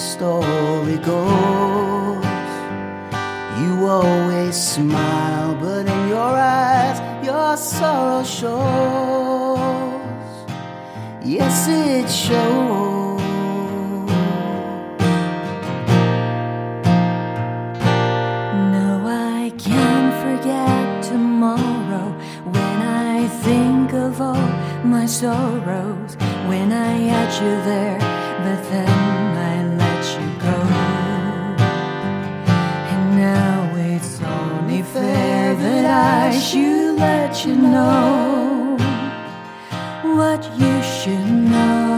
story 0.00 0.96
goes. 0.96 2.24
You 3.60 3.86
always 3.86 4.56
smile, 4.56 5.54
but 5.56 5.86
in 5.86 6.08
your 6.08 6.32
eyes, 6.58 6.98
your 7.24 7.56
sorrow 7.56 8.24
shows. 8.24 9.60
Yes, 11.22 11.68
it 11.68 12.08
shows. 12.08 13.20
No, 18.74 18.88
I 19.06 19.52
can't 19.58 20.14
forget 20.24 21.02
tomorrow 21.04 22.08
when 22.54 22.76
I 23.12 23.28
think 23.44 23.92
of 23.92 24.20
all 24.20 24.50
my 24.82 25.04
sorrows 25.04 26.16
when 26.48 26.72
I 26.72 26.92
had 27.12 27.30
you 27.42 27.54
there, 27.70 27.98
but 28.44 28.60
then 28.70 29.19
fair 34.92 35.54
that 35.54 35.84
I 35.84 36.36
should 36.36 36.96
let 36.96 37.44
you 37.46 37.54
know 37.54 38.76
what 40.02 40.42
you 40.58 40.82
should 40.82 41.26
know. 41.26 41.89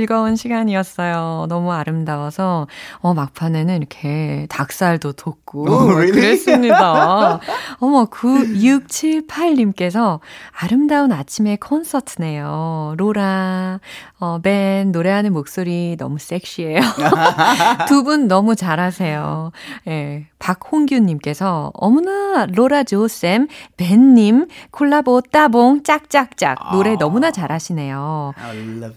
즐거운 0.00 0.34
시간이었어요. 0.34 1.44
너무 1.50 1.72
아름다워서 1.72 2.66
어 3.00 3.12
막판에는 3.12 3.76
이렇게 3.76 4.46
닭살도 4.48 5.12
돋고 5.12 5.68
oh, 5.68 5.92
really? 5.92 6.12
그랬습니다. 6.12 7.38
어머 7.80 8.06
9678님께서 8.06 10.20
아름다운 10.58 11.12
아침의 11.12 11.58
콘서트네요. 11.58 12.94
로라 12.96 13.80
어, 14.20 14.38
벤 14.42 14.90
노래하는 14.92 15.32
목소리 15.34 15.96
너무 15.98 16.18
섹시해요. 16.18 16.80
두 17.88 18.02
분 18.02 18.26
너무 18.28 18.56
잘하세요. 18.56 19.52
예. 19.88 20.26
박홍규님께서 20.38 21.72
어머나 21.74 22.46
로라 22.46 22.84
조쌤 22.84 23.48
벤님 23.76 24.48
콜라보 24.70 25.20
따봉 25.30 25.82
짝짝짝 25.82 26.56
노래 26.72 26.96
너무나 26.96 27.30
잘하시네요. 27.30 28.32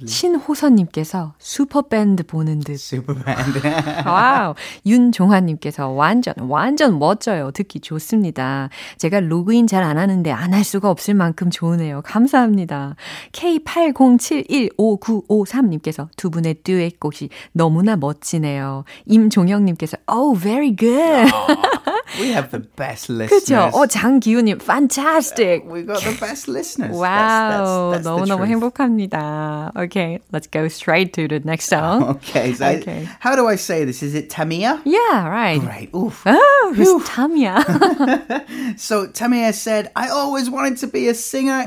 신호선님 0.07 0.87
께서 0.93 1.33
슈퍼밴드 1.39 2.23
보는 2.23 2.59
듯. 2.61 2.77
슈퍼밴드. 2.77 3.59
Wow. 4.07 4.53
윤종환님께서 4.85 5.89
완전 5.89 6.33
완전 6.47 6.99
멋져요. 6.99 7.51
듣기 7.51 7.81
좋습니다. 7.81 8.69
제가 8.97 9.19
로그인 9.19 9.67
잘 9.67 9.83
안 9.83 9.97
하는데 9.97 10.31
안 10.31 10.53
할 10.53 10.63
수가 10.63 10.91
없을 10.91 11.15
만큼 11.15 11.49
좋으네요. 11.49 12.03
감사합니다. 12.03 12.95
K80715953님께서 13.31 16.07
두 16.15 16.29
분의 16.29 16.57
듀엣 16.63 16.99
곡이 16.99 17.29
너무나 17.53 17.95
멋지네요. 17.95 18.83
임종영님께서 19.07 19.97
Oh, 20.07 20.39
very 20.39 20.75
good. 20.75 21.31
we 22.20 22.32
have 22.32 22.50
the 22.50 22.60
best 22.76 23.08
listeners. 23.08 23.44
그렇죠. 23.44 23.70
어, 23.72 23.86
장기훈님, 23.86 24.60
fantastic. 24.60 25.64
We 25.64 25.82
got 25.82 26.00
the 26.02 26.16
best 26.18 26.48
listeners. 26.48 26.96
와우, 26.96 27.92
that's, 27.92 28.04
that's, 28.04 28.04
that's 28.04 28.06
너무너무 28.06 28.46
행복합니다. 28.46 29.72
Okay, 29.76 30.20
let's 30.32 30.46
go 30.46 30.68
straight 30.68 31.12
to 31.14 31.28
the 31.28 31.40
next 31.40 31.68
song. 31.68 32.02
Okay, 32.18 32.52
so 32.52 32.66
okay. 32.66 33.06
I, 33.06 33.16
how 33.20 33.36
do 33.36 33.46
I 33.46 33.56
say 33.56 33.84
this? 33.84 34.02
Is 34.02 34.14
it 34.14 34.30
Tamia? 34.30 34.80
Yeah, 34.84 35.28
right. 35.28 35.60
Great. 35.60 35.90
Oof. 35.94 36.22
Oh, 36.26 36.72
who's 36.74 36.88
Tamia? 37.04 37.62
so 38.78 39.06
Tamia 39.08 39.52
said, 39.52 39.90
I 39.96 40.08
always 40.08 40.50
wanted 40.50 40.78
to 40.78 40.86
be 40.86 41.08
a 41.08 41.14
singer 41.14 41.64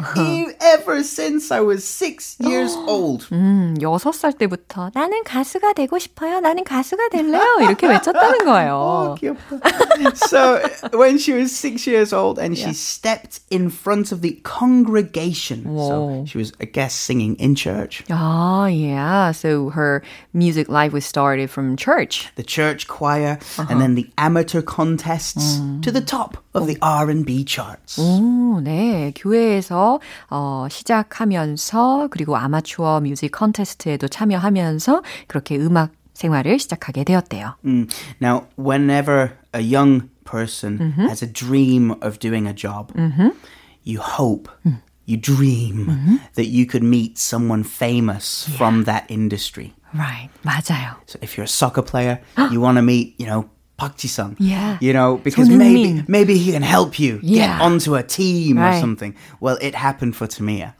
ever 0.62 1.04
since 1.04 1.52
I 1.52 1.62
was 1.62 1.84
six 1.84 2.36
years 2.40 2.76
old. 2.88 3.28
음, 3.32 3.76
여섯 3.82 4.14
살 4.14 4.34
때부터 4.34 4.92
나는 4.94 5.24
가수가 5.24 5.74
되고 5.74 5.98
싶어요. 6.00 6.40
나는 6.40 6.64
가수가 6.64 7.10
될래요. 7.10 7.44
이렇게 7.62 7.88
외쳤다는 7.88 8.46
거예요. 8.46 8.74
어, 8.74 9.16
귀엽다. 9.16 9.58
so 10.36 10.62
when 10.94 11.18
she 11.18 11.34
was 11.34 11.56
six 11.56 11.86
years 11.88 12.14
old 12.14 12.40
and 12.40 12.58
she 12.58 12.66
yeah. 12.66 12.72
stepped 12.72 13.40
in 13.50 13.70
front 13.70 14.12
of 14.12 14.22
the 14.22 14.40
congregation. 14.44 15.64
Whoa. 15.64 16.24
So 16.24 16.26
she 16.26 16.38
was, 16.38 16.54
I 16.62 16.66
guess, 16.66 16.94
singing 16.94 17.36
in 17.36 17.56
church. 17.56 18.04
Oh, 18.10 18.66
yeah. 18.66 19.32
So 19.32 19.70
her 19.70 20.04
music 20.34 20.70
life 20.70 20.94
was 20.94 21.06
started 21.06 21.50
from 21.50 21.76
church. 21.76 22.30
The 22.36 22.44
church 22.44 22.88
choir 22.88 23.40
uh-huh. 23.58 23.68
and 23.70 23.82
then 23.82 23.96
the 23.96 24.10
amateur 24.18 24.62
contests 24.62 25.58
mm. 25.58 25.82
to 25.84 25.92
the 25.92 26.02
top 26.02 26.38
of 26.54 26.68
the 26.68 26.78
R&B 26.82 27.46
charts. 27.46 28.00
오, 28.00 28.62
네. 28.62 29.14
교회에서 29.16 30.00
어, 30.30 30.68
시작하면서 30.70 32.10
그리고 32.12 32.36
아마추어 32.38 33.02
뮤직 33.02 33.32
컨테스트에도 33.32 34.08
참여하면서 34.08 35.02
그렇게 35.28 35.58
음악 35.58 35.92
생활을 36.14 36.60
시작하게 36.60 37.04
되었대요. 37.04 37.56
Mm. 37.66 37.88
Now, 38.22 38.48
whenever 38.58 39.34
a 39.54 39.62
young 39.62 40.10
person 40.26 40.80
mm-hmm. 40.80 41.08
has 41.08 41.22
a 41.22 41.28
dream 41.28 41.92
of 42.02 42.20
doing 42.20 42.48
a 42.48 42.54
job, 42.54 42.94
mm-hmm. 42.94 43.30
you 43.84 44.00
hope, 44.00 44.50
mm. 44.66 44.82
you 45.06 45.18
dream 45.18 45.88
mm-hmm. 45.88 46.16
that 46.36 46.48
you 46.48 46.66
could 46.66 46.84
meet 46.84 47.18
someone 47.18 47.64
famous 47.64 48.48
yeah. 48.50 48.58
from 48.58 48.84
that 48.86 49.06
industry. 49.10 49.74
Right, 49.94 50.30
맞아요. 50.44 50.96
So 51.06 51.20
if 51.22 51.36
you're 51.36 51.46
a 51.46 51.48
soccer 51.50 51.82
player, 51.82 52.22
you 52.50 52.62
want 52.62 52.78
to 52.78 52.82
meet, 52.82 53.20
you 53.20 53.26
know, 53.26 53.50
Park 53.78 53.98
Ji-sung. 53.98 54.36
Yeah. 54.38 54.78
You 54.80 54.94
know, 54.94 55.18
because 55.18 55.50
maybe 55.50 56.04
maybe 56.08 56.38
he 56.38 56.52
can 56.52 56.62
help 56.62 57.00
you 57.00 57.20
yeah. 57.24 57.58
get 57.58 57.62
onto 57.62 57.96
a 57.96 58.04
team 58.04 58.58
right. 58.58 58.78
or 58.78 58.80
something. 58.80 59.16
Well, 59.40 59.58
it 59.60 59.74
happened 59.74 60.16
for 60.16 60.28
Tamia. 60.28 60.76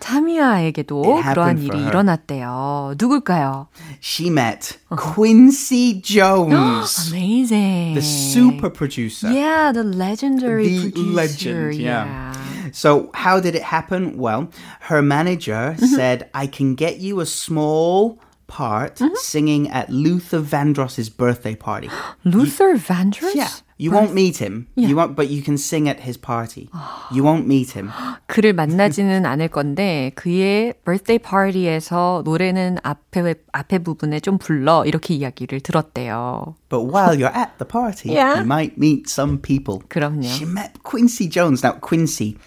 타미아에게도 0.00 1.02
그러한 1.02 1.58
일이 1.58 1.86
일어났대요. 1.86 2.94
누굴까요? 2.98 3.68
She 4.00 4.30
met 4.30 4.78
Quincy 4.90 6.00
Jones. 6.00 7.10
Amazing. 7.10 7.94
The 7.94 8.02
super 8.02 8.70
producer. 8.70 9.30
Yeah, 9.32 9.72
the 9.72 9.84
legendary 9.84 10.68
the 10.68 10.90
producer. 10.90 11.14
legend, 11.14 11.74
yeah. 11.74 12.04
yeah. 12.04 12.70
So 12.72 13.10
how 13.14 13.40
did 13.40 13.54
it 13.54 13.62
happen? 13.62 14.18
Well, 14.18 14.50
her 14.80 15.02
manager 15.02 15.76
said, 15.78 16.28
I 16.34 16.46
can 16.46 16.74
get 16.74 16.98
you 16.98 17.20
a 17.20 17.26
small 17.26 18.18
part 18.50 18.96
mm-hmm. 18.96 19.14
singing 19.16 19.68
at 19.70 19.90
Luther 19.90 20.40
Vandross's 20.40 21.08
birthday 21.10 21.54
party. 21.54 21.90
Luther 22.24 22.74
Vandross? 22.76 23.34
Yeah. 23.34 23.48
You 23.78 23.90
won't 23.90 24.14
meet 24.14 24.38
him. 24.38 24.68
Yeah. 24.74 24.88
You 24.88 24.96
won't, 24.96 25.14
but 25.14 25.28
you 25.28 25.42
can 25.42 25.58
sing 25.58 25.86
at 25.86 26.00
his 26.00 26.16
party. 26.16 26.70
You 27.12 27.22
won't 27.22 27.46
meet 27.46 27.72
him. 27.72 27.90
그를 28.26 28.54
만나지는 28.54 29.26
않을 29.26 29.48
건데 29.48 30.12
그의 30.14 30.72
birthday 30.84 31.18
party에서 31.18 32.22
노래는 32.24 32.78
앞에 32.82 33.34
앞에 33.52 33.78
부분에 33.80 34.20
좀 34.20 34.38
불러 34.38 34.86
이렇게 34.86 35.14
이야기를 35.14 35.60
들었대요. 35.60 36.54
But 36.70 36.86
while 36.86 37.14
you're 37.14 37.36
at 37.36 37.58
the 37.58 37.66
party, 37.66 38.14
yeah. 38.14 38.38
you 38.38 38.46
might 38.46 38.78
meet 38.78 39.10
some 39.10 39.38
people. 39.38 39.82
그럼요. 39.88 40.24
She 40.24 40.46
met 40.46 40.82
Quincy 40.82 41.28
Jones. 41.28 41.62
Now 41.62 41.72
Quincy 41.78 42.38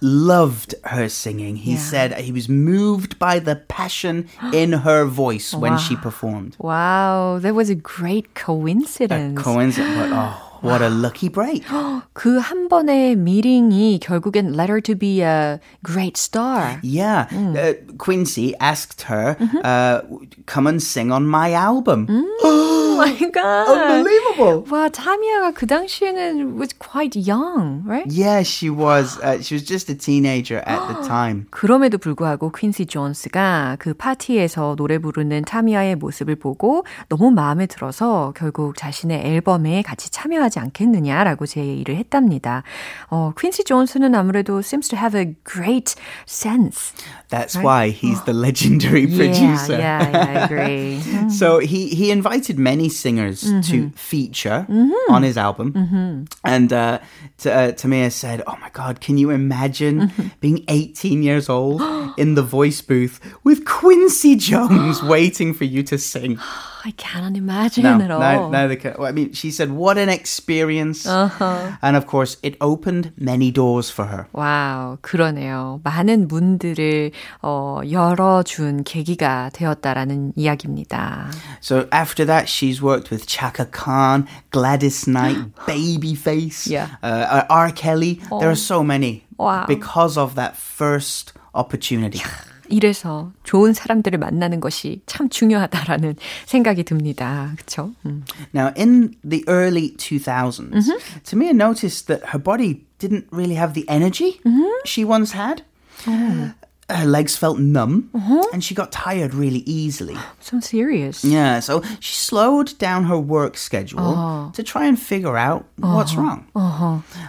loved 0.00 0.74
her 0.84 1.08
singing. 1.08 1.56
He 1.56 1.72
yeah. 1.72 1.78
said 1.78 2.18
he 2.18 2.32
was 2.32 2.48
moved 2.48 3.18
by 3.18 3.38
the 3.38 3.56
passion 3.56 4.28
in 4.52 4.84
her 4.84 5.04
voice 5.04 5.54
when 5.54 5.72
wow. 5.72 5.78
she 5.78 5.96
performed. 5.96 6.56
Wow, 6.58 7.38
that 7.40 7.54
was 7.54 7.70
a 7.70 7.74
great 7.74 8.34
coincidence. 8.34 9.40
A 9.40 9.42
coincidence, 9.42 9.96
but 9.96 10.12
oh. 10.12 10.42
What 10.62 10.80
a 10.80 10.88
lucky 10.88 11.28
break. 11.28 11.64
그 12.14 12.40
한 12.40 12.68
번의 12.68 13.16
미링이 13.16 14.00
결국엔 14.00 14.56
led 14.56 14.70
her 14.70 14.80
to 14.80 14.96
be 14.96 15.20
a 15.20 15.60
great 15.84 16.16
star. 16.16 16.80
Yeah. 16.82 17.28
Mm. 17.30 17.56
Uh, 17.56 17.74
Quincy 17.98 18.56
asked 18.58 19.02
her, 19.02 19.36
mm-hmm. 19.38 19.58
uh, 19.62 20.00
come 20.46 20.66
and 20.66 20.82
sing 20.82 21.12
on 21.12 21.26
my 21.26 21.52
album. 21.52 22.06
Mm. 22.08 22.79
Oh 23.01 23.17
my 23.19 23.31
god. 23.31 23.67
Unbelievable. 23.67 24.63
와, 24.69 24.89
타미야가 24.89 25.51
그 25.51 25.65
당시에는 25.65 26.59
was 26.59 26.73
quite 26.77 27.17
young, 27.17 27.83
right? 27.85 28.05
Yeah, 28.07 28.43
she 28.43 28.69
was. 28.69 29.17
Uh, 29.23 29.41
she 29.41 29.55
was 29.55 29.65
just 29.65 29.89
a 29.89 29.95
teenager 29.97 30.61
at 30.67 30.79
the 30.87 31.01
time. 31.07 31.47
그럼에도 31.49 31.97
불구하고 31.97 32.51
퀸시 32.51 32.85
존스가 32.85 33.77
그 33.79 33.93
파티에서 33.95 34.75
노래 34.75 34.99
부르는 34.99 35.43
타미야의 35.45 35.95
모습을 35.95 36.35
보고 36.35 36.85
너무 37.09 37.31
마음에 37.31 37.65
들어서 37.65 38.33
결국 38.37 38.77
자신의 38.77 39.25
앨범에 39.25 39.81
같이 39.81 40.11
참여하지 40.11 40.51
하지 40.51 40.59
않겠느냐라고 40.59 41.45
제의를 41.45 41.95
했답니다. 41.95 42.63
어, 43.09 43.31
퀸시 43.39 43.63
존스는 43.63 44.13
아무래도 44.13 44.59
seems 44.59 44.89
to 44.89 44.99
have 44.99 45.17
a 45.17 45.33
great 45.45 45.95
sense. 46.27 46.93
That's 47.29 47.55
right? 47.55 47.63
why 47.63 47.89
he's 47.89 48.21
the 48.25 48.33
legendary 48.33 49.07
producer. 49.07 49.79
Yeah, 49.79 50.03
yeah, 50.11 50.25
I 50.27 50.43
agree. 50.43 50.99
so 51.29 51.59
he, 51.59 51.87
he 51.87 52.11
invited 52.11 52.59
many 52.59 52.89
singers 52.90 53.44
mm-hmm. 53.44 53.60
to 53.60 53.90
feature 53.96 54.66
mm-hmm. 54.68 55.12
on 55.14 55.22
his 55.22 55.36
album. 55.36 55.72
Mm-hmm. 55.72 56.24
And 56.44 56.72
uh, 56.72 56.98
t- 57.38 57.50
uh, 57.50 57.72
Tamir 57.72 58.10
said, 58.10 58.42
Oh 58.46 58.56
my 58.60 58.70
God, 58.70 59.00
can 59.00 59.18
you 59.18 59.30
imagine 59.30 60.08
mm-hmm. 60.08 60.28
being 60.40 60.64
18 60.68 61.22
years 61.22 61.48
old 61.48 61.82
in 62.18 62.34
the 62.34 62.42
voice 62.42 62.80
booth 62.80 63.20
with 63.44 63.64
Quincy 63.64 64.36
Jones 64.36 65.02
waiting 65.02 65.54
for 65.54 65.64
you 65.64 65.82
to 65.84 65.98
sing? 65.98 66.38
I 66.86 66.92
cannot 66.92 67.34
imagine 67.34 67.82
no, 67.82 67.98
at 68.00 68.10
all. 68.12 68.20
No, 68.20 68.50
neither 68.50 68.76
can. 68.76 68.94
Well, 68.96 69.08
I 69.08 69.10
mean, 69.10 69.32
she 69.32 69.50
said, 69.50 69.72
"What 69.72 69.98
an 69.98 70.08
experience!" 70.08 71.02
Uh-huh. 71.04 71.74
And 71.82 71.96
of 71.96 72.06
course, 72.06 72.38
it 72.44 72.54
opened 72.60 73.10
many 73.18 73.50
doors 73.50 73.90
for 73.90 74.06
her. 74.06 74.28
와우, 74.32 74.96
그러네요. 75.02 75.80
많은 75.82 76.28
문들을 76.28 77.10
어, 77.42 77.80
열어준 77.90 78.84
계기가 78.84 79.50
되었다라는 79.52 80.34
이야기입니다. 80.36 81.32
So 81.60 81.88
after 81.90 82.24
that, 82.24 82.46
she's 82.46 82.79
worked 82.80 83.10
with 83.10 83.26
Chaka 83.26 83.66
Khan, 83.66 84.28
Gladys 84.50 85.06
Knight, 85.06 85.36
Babyface, 85.66 86.68
yeah. 86.68 86.96
uh, 87.02 87.44
R. 87.50 87.70
Kelly. 87.70 88.20
Oh. 88.30 88.40
There 88.40 88.50
are 88.50 88.56
so 88.56 88.82
many. 88.82 89.24
Wow. 89.38 89.66
Because 89.66 90.16
of 90.16 90.34
that 90.36 90.56
first 90.56 91.32
opportunity. 91.54 92.20
이래서 92.68 93.30
좋은 93.44 93.72
사람들을 93.72 94.18
만나는 94.18 94.60
것이 94.60 95.00
참 95.06 95.28
중요하다라는 95.28 96.16
생각이 96.46 96.84
듭니다. 96.84 97.52
그렇죠? 97.56 97.92
음. 98.04 98.24
Now 98.52 98.72
in 98.76 99.14
the 99.22 99.44
early 99.48 99.94
2000s, 99.96 100.72
mm-hmm. 100.72 101.22
Tamia 101.22 101.52
noticed 101.54 102.08
that 102.08 102.30
her 102.30 102.38
body 102.38 102.84
didn't 102.98 103.26
really 103.30 103.54
have 103.54 103.74
the 103.74 103.88
energy 103.88 104.40
mm-hmm. 104.44 104.66
she 104.84 105.04
once 105.04 105.32
had. 105.32 105.62
Oh. 106.08 106.52
her 106.90 107.04
legs 107.04 107.36
felt 107.36 107.58
numb 107.58 108.10
and 108.52 108.62
she 108.62 108.72
got 108.72 108.92
tired 108.92 109.34
really 109.34 109.64
easily. 109.66 110.16
So 110.38 110.60
serious. 110.60 111.24
Yeah, 111.24 111.58
so 111.58 111.82
she 111.98 112.14
slowed 112.14 112.78
down 112.78 113.04
her 113.10 113.18
work 113.18 113.56
schedule 113.58 114.52
to 114.54 114.62
try 114.62 114.86
and 114.86 114.94
figure 114.96 115.36
out 115.36 115.64
what's 115.82 116.14
wrong. 116.14 116.46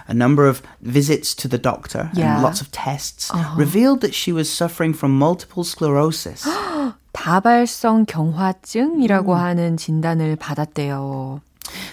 A 0.06 0.14
number 0.14 0.46
of 0.46 0.62
visits 0.80 1.34
to 1.42 1.48
the 1.48 1.58
doctor 1.58 2.08
Yeah. 2.14 2.34
and 2.38 2.42
lots 2.44 2.60
of 2.60 2.70
tests 2.70 3.32
revealed 3.56 4.00
that 4.02 4.14
she 4.14 4.30
was 4.32 4.48
suffering 4.48 4.94
from 4.94 5.18
multiple 5.18 5.64
sclerosis. 5.64 6.46
다발성 7.12 8.06
경화증이라고 8.06 9.34
하는 9.34 9.76
진단을 9.76 10.36
받았대요. 10.36 11.40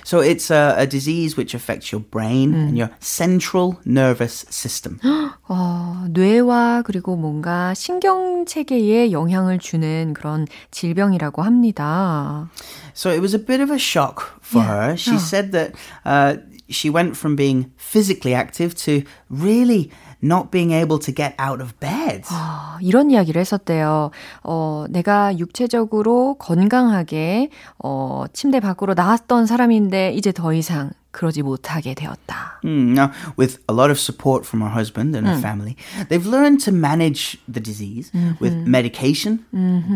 so 0.04 0.20
it's 0.20 0.52
a, 0.52 0.76
a 0.78 0.88
disease 0.88 1.36
which 1.36 1.54
affects 1.54 1.92
your 1.92 2.02
brain 2.02 2.54
and 2.54 2.78
your 2.78 2.90
central 3.00 3.80
nervous 3.86 4.46
system. 4.50 5.00
어, 5.48 6.06
뇌와 6.10 6.84
그리고 6.84 7.16
뭔가 7.16 7.74
신경 7.74 8.46
체계에 8.46 9.12
영향을 9.12 9.60
주는 9.60 10.14
그런 10.14 10.48
질병이라고 10.72 11.42
합니다. 11.42 12.50
So 12.94 13.12
it 13.12 13.22
was 13.22 13.34
a 13.34 13.40
bit 13.40 13.62
of 13.62 13.72
a 13.72 13.80
shock 13.80 14.22
for 14.42 14.64
her. 14.64 14.96
She 14.96 15.18
said 15.18 15.52
that 15.52 15.74
uh, 16.06 16.38
she 16.70 16.90
went 16.90 17.18
from 17.18 17.36
being 17.36 17.72
physically 17.78 18.34
active 18.34 18.76
to 18.86 19.04
really 19.30 19.92
not 20.23 20.51
being 20.51 20.73
able 20.73 20.99
to 20.99 21.15
get 21.15 21.35
out 21.41 21.63
of 21.63 21.75
bed. 21.81 22.23
아, 22.31 22.79
이런 22.81 23.11
이야기를 23.11 23.41
했었대요. 23.41 24.11
어, 24.43 24.85
내가 24.89 25.37
육체적으로 25.39 26.35
건강하게 26.35 27.51
어, 27.79 28.25
침대 28.33 28.61
밖으로 28.61 28.95
나왔던 28.95 29.47
사람인데 29.47 30.13
이제 30.13 30.33
더 30.33 30.53
이상 30.53 30.91
그러지 31.11 31.43
못하게 31.43 31.95
되었다. 31.95 32.61
Mm, 32.65 32.95
now, 32.97 33.11
with 33.37 33.59
a 33.69 33.75
lot 33.75 33.91
of 33.91 33.99
support 33.99 34.47
from 34.47 34.63
her 34.63 34.73
husband 34.73 35.17
and 35.17 35.27
her 35.27 35.39
family, 35.41 35.77
they've 36.09 36.27
learned 36.27 36.63
to 36.65 36.73
manage 36.73 37.39
the 37.51 37.61
disease 37.63 38.13
with 38.41 38.55
medication, 38.67 39.45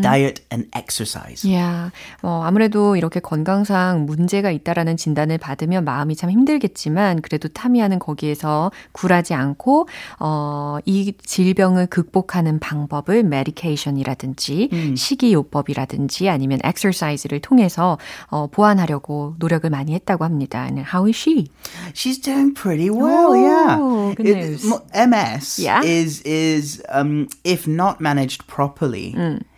diet, 0.01 0.41
and 0.51 0.67
exercise. 0.75 1.45
야, 1.53 1.91
어, 2.21 2.43
아무래도 2.43 2.95
이렇게 2.95 3.19
건강상 3.19 4.05
문제가 4.05 4.51
있다라는 4.51 4.97
진단을 4.97 5.37
받으면 5.37 5.85
마음이 5.85 6.15
참 6.15 6.29
힘들겠지만 6.31 7.21
그래도 7.21 7.47
타미야는 7.47 7.99
거기에서 7.99 8.71
굴하지 8.91 9.33
않고 9.33 9.87
어, 10.19 10.79
이 10.85 11.13
질병을 11.23 11.87
극복하는 11.87 12.59
방법을 12.59 13.23
medication이라든지 13.23 14.95
식이요법이라든지 14.95 16.29
아니면 16.29 16.59
exercise를 16.65 17.39
통해서 17.39 17.97
어, 18.27 18.47
보완하려고 18.47 19.35
노력을 19.39 19.69
많이 19.69 19.93
했다고 19.93 20.23
합니다. 20.23 20.63
And 20.63 20.81
how 20.81 21.04
is 21.06 21.16
she? 21.16 21.50
She's 21.94 22.18
doing 22.18 22.54
pretty 22.54 22.90
well, 22.90 23.32
Oh, 23.32 23.36
yeah. 23.36 24.14
good 24.16 24.26
It- 24.26 24.36
news. 24.36 24.64
m- 24.64 24.82
MS 24.94 25.58
Yeah? 25.58 25.82
is 25.82 26.20
is 26.22 26.82
um, 26.88 27.28
if 27.44 27.66
not 27.66 28.00
managed 28.00 28.46
properly, 28.46 29.14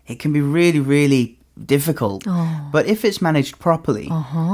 it 0.07 0.19
can 0.19 0.33
be 0.33 0.41
really 0.41 0.81
really 0.81 1.39
difficult. 1.67 2.25
But 2.73 2.87
if 2.89 3.05
it's 3.05 3.21
managed 3.21 3.59
properly, 3.61 4.09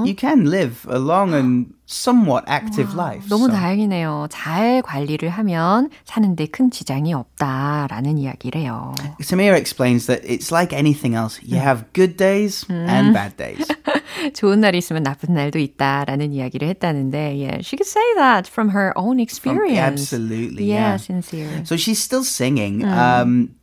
you 0.04 0.14
can 0.14 0.50
live 0.50 0.84
a 0.90 0.98
long 0.98 1.32
and 1.32 1.72
somewhat 1.86 2.44
active 2.48 2.92
life. 2.92 3.24
너무 3.30 3.46
So- 3.46 3.54
다행이네요. 3.54 4.26
잘 4.28 4.82
관리를 4.82 5.30
하면 5.30 5.88
사는데 6.04 6.46
큰 6.50 6.70
지장이 6.70 7.14
없다라는 7.14 8.18
이야기래요. 8.18 8.94
Samira 9.22 9.56
explains 9.56 10.04
that 10.06 10.20
it's 10.26 10.50
like 10.52 10.74
anything 10.76 11.14
else. 11.14 11.40
You 11.42 11.56
have 11.62 11.84
good 11.94 12.16
days 12.18 12.66
and 12.68 13.14
bad 13.14 13.36
days. 13.38 13.64
좋은 14.34 14.60
날이 14.60 14.78
있으면 14.78 15.02
나쁜 15.02 15.34
날도 15.34 15.58
있다라는 15.58 16.32
이야기를 16.32 16.68
했다는데, 16.68 17.34
yeah, 17.36 17.60
she 17.60 17.76
could 17.76 17.88
say 17.88 18.14
that 18.16 18.48
from 18.48 18.70
her 18.70 18.92
own 18.96 19.20
experience. 19.20 19.78
absolutely, 19.78 20.64
yeah, 20.64 20.92
yeah. 20.92 20.96
sincere. 20.96 21.64
So 21.64 21.76
she's 21.76 22.00
still 22.00 22.24
singing. 22.24 22.84
Um, 22.84 23.54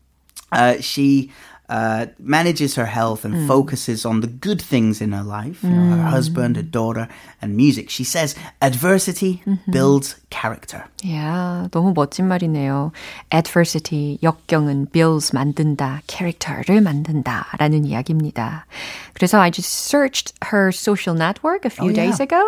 uh, 0.52 0.76
she 0.80 1.32
uh, 1.68 2.08
manages 2.20 2.76
her 2.76 2.86
health 2.86 3.26
and 3.26 3.48
focuses 3.48 4.06
on 4.06 4.22
the 4.22 4.28
good 4.28 4.62
things 4.62 5.02
in 5.02 5.12
her 5.12 5.24
life 5.24 5.64
you 5.64 5.70
know, 5.70 5.98
her 5.98 6.04
husband, 6.04 6.56
her 6.56 6.64
daughter, 6.64 7.08
and 7.42 7.56
music. 7.58 7.90
She 7.90 8.04
says 8.04 8.36
adversity 8.62 9.42
builds 9.70 10.16
character. 10.31 10.85
Yeah, 11.03 11.69
너무 11.71 11.93
멋진 11.95 12.27
말이네요. 12.29 12.93
Adversity, 13.35 14.19
역경은 14.23 14.89
builds 14.93 15.35
만든다, 15.35 16.03
character를 16.07 16.81
만든다라는 16.81 17.85
이야기입니다. 17.85 18.67
그래서 19.15 19.39
I 19.41 19.51
just 19.51 19.69
searched 19.89 20.33
her 20.53 20.69
social 20.73 21.17
network 21.17 21.65
a 21.65 21.71
few 21.71 21.91
Oh, 21.91 21.93
yeah. 21.93 22.07
days 22.07 22.21
ago, 22.21 22.41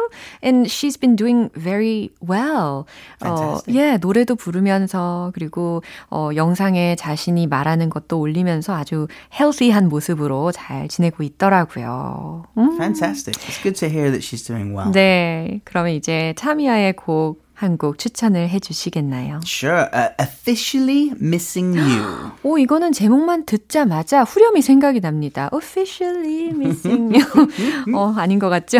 and 0.42 0.66
she's 0.70 0.96
been 0.96 1.16
doing 1.16 1.50
very 1.54 2.10
well. 2.20 2.86
어, 3.20 3.26
Fantastic. 3.64 3.74
예, 3.76 3.96
노래도 3.98 4.36
부르면서 4.36 5.32
그리고 5.34 5.82
어, 6.10 6.30
영상에 6.34 6.96
자신이 6.96 7.46
말하는 7.46 7.90
것도 7.90 8.18
올리면서 8.20 8.74
아주 8.74 9.06
헬시한 9.38 9.88
모습으로 9.88 10.52
잘 10.52 10.88
지내고 10.88 11.22
있더라고요. 11.24 12.44
음, 12.56 12.76
Fantastic. 12.76 13.34
It's 13.48 13.62
good 13.62 13.74
to 13.80 13.88
hear 13.88 14.10
that 14.10 14.22
she's 14.22 14.46
doing 14.46 14.74
well. 14.76 14.92
네, 14.92 15.60
그러면 15.64 15.92
이제 15.92 16.32
차미아의 16.36 16.94
곡 16.94 17.41
한 17.62 17.76
곡 17.78 17.98
추천을 17.98 18.48
해주시겠나요? 18.48 19.40
Sure. 19.44 19.86
Uh, 19.94 20.10
officially 20.20 21.12
missing 21.20 21.78
you. 21.78 22.32
오, 22.42 22.58
이거는 22.58 22.92
제목만 22.92 23.46
듣자마자 23.46 24.24
후렴이 24.24 24.62
생각이 24.62 25.00
납니다. 25.00 25.48
Officially 25.52 26.48
missing 26.48 27.14
you. 27.16 27.96
어, 27.96 28.14
아닌 28.16 28.38
것 28.38 28.48
같죠? 28.48 28.78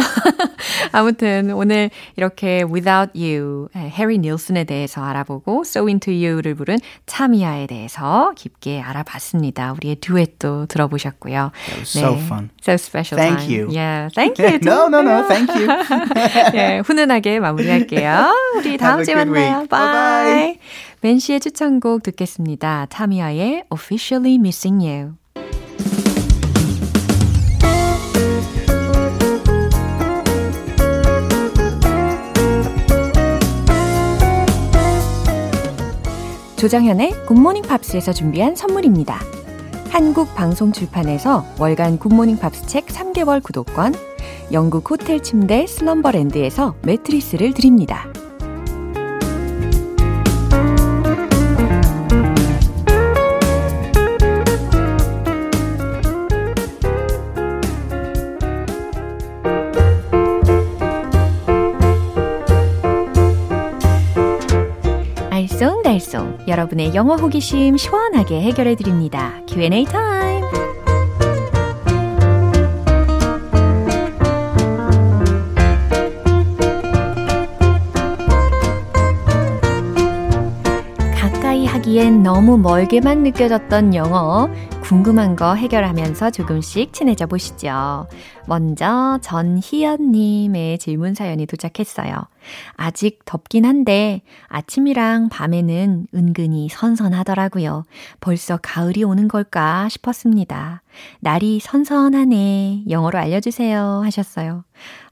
아무튼 0.92 1.53
오늘 1.53 1.90
이렇게 2.16 2.64
Without 2.64 3.12
You, 3.18 3.68
해리 3.77 4.18
닐슨에 4.18 4.64
대해서 4.64 5.03
알아보고 5.03 5.62
So 5.64 5.87
Into 5.88 6.14
You를 6.14 6.55
부른 6.55 6.79
차미아에 7.07 7.66
대해서 7.68 8.33
깊게 8.37 8.81
알아봤습니다. 8.83 9.73
우리의 9.73 9.97
듀엣도 10.01 10.66
들어보셨고요. 10.66 11.51
That 11.66 11.79
was 11.81 11.99
so 11.99 12.14
fun. 12.16 12.51
So 12.61 12.75
special 12.75 13.16
Thank 13.21 13.47
time. 13.47 13.51
you. 13.51 13.68
Yeah, 13.73 14.09
thank 14.14 14.38
you. 14.38 14.59
no, 14.62 14.87
no, 14.88 15.01
no. 15.01 15.27
Thank 15.29 15.51
you. 15.55 15.68
예, 16.55 16.83
훈훈하게 16.85 17.40
마무리할게요. 17.40 18.33
우리 18.57 18.71
다음 18.76 19.00
Have 19.00 19.02
a 19.02 19.04
주에 19.04 19.14
만나요. 19.14 19.66
Bye. 19.68 20.59
벤 21.00 21.18
씨의 21.18 21.40
추천곡 21.40 22.02
듣겠습니다. 22.02 22.87
타미아의 22.90 23.64
Officially 23.70 24.37
Missing 24.37 24.87
You. 24.87 25.12
조정현의 36.62 37.26
굿모닝 37.26 37.62
팝스에서 37.62 38.12
준비한 38.12 38.54
선물입니다. 38.54 39.18
한국 39.90 40.32
방송 40.37 40.70
출판에서 40.70 41.44
월간 41.58 41.98
굿모닝 41.98 42.38
팝스 42.38 42.66
책 42.66 42.87
3개월 42.87 43.42
구독권, 43.42 43.94
영국 44.52 44.88
호텔 44.88 45.20
침대 45.20 45.66
슬럼버랜드에서 45.66 46.76
매트리스를 46.82 47.52
드립니다. 47.52 48.06
알쏭달쏭 66.12 66.46
여러분의 66.46 66.94
영어 66.94 67.16
호기심 67.16 67.77
시원하게 67.77 68.40
해결해 68.42 68.75
드립니다. 68.77 69.33
Q&A 69.48 69.85
타임. 69.85 70.71
하기엔 81.92 82.22
너무 82.22 82.57
멀게만 82.57 83.22
느껴졌던 83.22 83.94
영어 83.94 84.48
궁금한 84.83 85.37
거 85.37 85.55
해결하면서 85.55 86.31
조금씩 86.31 86.94
친해져 86.94 87.26
보시죠. 87.26 88.07
먼저 88.46 89.18
전희연님의 89.20 90.78
질문 90.78 91.12
사연이 91.12 91.44
도착했어요. 91.44 92.14
아직 92.76 93.20
덥긴 93.26 93.66
한데 93.66 94.22
아침이랑 94.48 95.28
밤에는 95.28 96.07
은근히 96.14 96.70
선선하더라고요. 96.70 97.85
벌써 98.20 98.59
가을이 98.62 99.05
오는 99.05 99.28
걸까 99.28 99.90
싶었습니다. 99.90 100.81
날이 101.20 101.61
선선하네. 101.61 102.85
영어로 102.88 103.18
알려주세요. 103.18 104.00
하셨어요. 104.02 104.64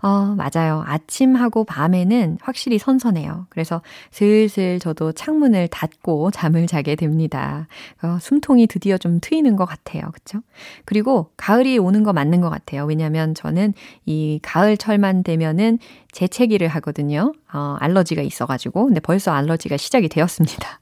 어, 0.03 0.35
맞아요. 0.35 0.83
아침하고 0.87 1.65
밤에는 1.65 2.39
확실히 2.41 2.79
선선해요. 2.79 3.47
그래서 3.51 3.83
슬슬 4.11 4.79
저도 4.79 5.13
창문을 5.13 5.69
닫고 5.69 6.31
잠을 6.31 6.67
자게 6.67 6.97
됩니다. 6.97 7.67
어, 8.03 8.19
숨통이 8.21 8.67
드디어 8.67 8.97
좀 8.97 9.19
트이는 9.21 9.57
것 9.57 9.67
같아요. 9.67 10.03
그쵸? 10.13 10.41
그리고 10.85 11.31
가을이 11.37 11.79
오는 11.79 12.03
거 12.03 12.13
맞는 12.13 12.41
것 12.41 12.49
같아요. 12.49 12.85
왜냐면 12.87 13.35
저는 13.35 13.75
이 14.07 14.41
가을철만 14.43 15.23
되면은 15.23 15.79
재채기를 16.13 16.69
하거든요. 16.69 17.33
어, 17.53 17.77
알러지가 17.79 18.23
있어가지고. 18.23 18.87
근데 18.87 19.01
벌써 19.01 19.33
알러지가 19.33 19.77
시작이 19.77 20.09
되었습니다. 20.09 20.81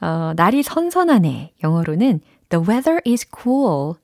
어, 0.00 0.32
날이 0.36 0.62
선선하네. 0.62 1.54
영어로는 1.64 2.20
The 2.48 2.64
weather 2.68 3.00
is 3.06 3.26
cool. 3.42 3.94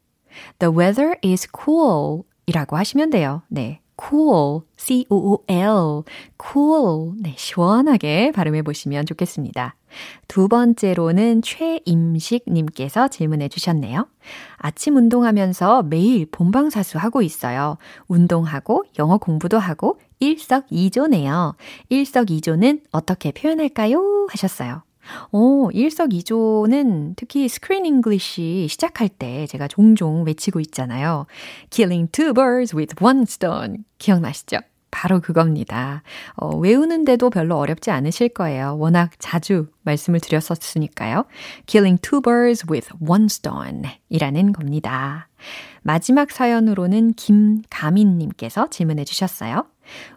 The 0.58 0.74
weather 0.74 1.16
is 1.24 1.46
cool. 1.64 2.22
이라고 2.46 2.76
하시면 2.76 3.10
돼요. 3.10 3.42
네. 3.48 3.80
Cool, 4.00 4.62
c-o-o-l, 4.76 6.04
cool. 6.40 7.12
네, 7.20 7.34
시원하게 7.36 8.32
발음해 8.32 8.62
보시면 8.62 9.06
좋겠습니다. 9.06 9.74
두 10.28 10.48
번째로는 10.48 11.42
최임식님께서 11.42 13.08
질문해 13.08 13.48
주셨네요. 13.48 14.06
아침 14.56 14.96
운동하면서 14.96 15.84
매일 15.84 16.26
본방사수 16.30 16.98
하고 16.98 17.22
있어요. 17.22 17.78
운동하고 18.06 18.84
영어 18.98 19.18
공부도 19.18 19.58
하고 19.58 19.98
일석이조네요. 20.20 21.54
일석이조는 21.88 22.80
어떻게 22.92 23.32
표현할까요? 23.32 24.28
하셨어요. 24.30 24.82
오, 25.32 25.70
일석이조는 25.72 27.14
특히 27.16 27.48
Screen 27.48 27.86
English 27.86 28.66
시작할 28.68 29.08
때 29.08 29.46
제가 29.46 29.68
종종 29.68 30.24
외치고 30.24 30.60
있잖아요. 30.60 31.26
Killing 31.70 32.10
two 32.12 32.32
birds 32.32 32.74
with 32.76 32.94
one 33.02 33.22
stone. 33.22 33.84
기억나시죠? 33.98 34.58
바로 34.90 35.20
그겁니다. 35.20 36.02
어, 36.34 36.56
외우는데도 36.56 37.30
별로 37.30 37.56
어렵지 37.58 37.90
않으실 37.90 38.30
거예요. 38.30 38.76
워낙 38.78 39.10
자주 39.18 39.66
말씀을 39.82 40.20
드렸었으니까요. 40.20 41.24
Killing 41.66 42.00
two 42.00 42.20
birds 42.22 42.64
with 42.70 42.88
one 43.06 43.26
stone 43.26 43.82
이라는 44.08 44.52
겁니다. 44.52 45.28
마지막 45.82 46.30
사연으로는 46.30 47.12
김가민님께서 47.14 48.70
질문해 48.70 49.04
주셨어요. 49.04 49.66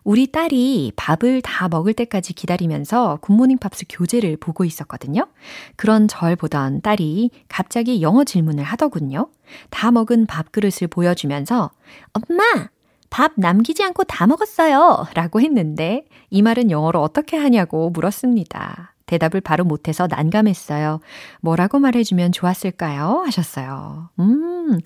우리 0.03 0.27
딸이 0.27 0.93
밥을 0.95 1.41
다 1.41 1.67
먹을 1.67 1.93
때까지 1.93 2.33
기다리면서 2.33 3.19
굿모닝 3.21 3.57
팝스 3.57 3.85
교재를 3.89 4.37
보고 4.37 4.65
있었거든요. 4.65 5.27
그런 5.75 6.07
절 6.07 6.35
보던 6.35 6.81
딸이 6.81 7.31
갑자기 7.47 8.01
영어 8.01 8.23
질문을 8.23 8.63
하더군요. 8.63 9.29
다 9.69 9.91
먹은 9.91 10.25
밥그릇을 10.25 10.87
보여주면서 10.89 11.71
엄마! 12.13 12.69
밥 13.09 13.33
남기지 13.35 13.83
않고 13.83 14.05
다 14.05 14.25
먹었어요. 14.25 15.05
라고 15.13 15.41
했는데 15.41 16.05
이 16.29 16.41
말은 16.41 16.71
영어로 16.71 17.01
어떻게 17.01 17.35
하냐고 17.37 17.89
물었습니다. 17.89 18.90
대답을 19.11 19.41
바로 19.41 19.65
못해서 19.65 20.07
난감했어요. 20.07 21.01
뭐라고 21.41 21.79
말해주면 21.79 22.31
좋았을까요? 22.31 23.23
하셨어요. 23.25 24.09
음, 24.19 24.79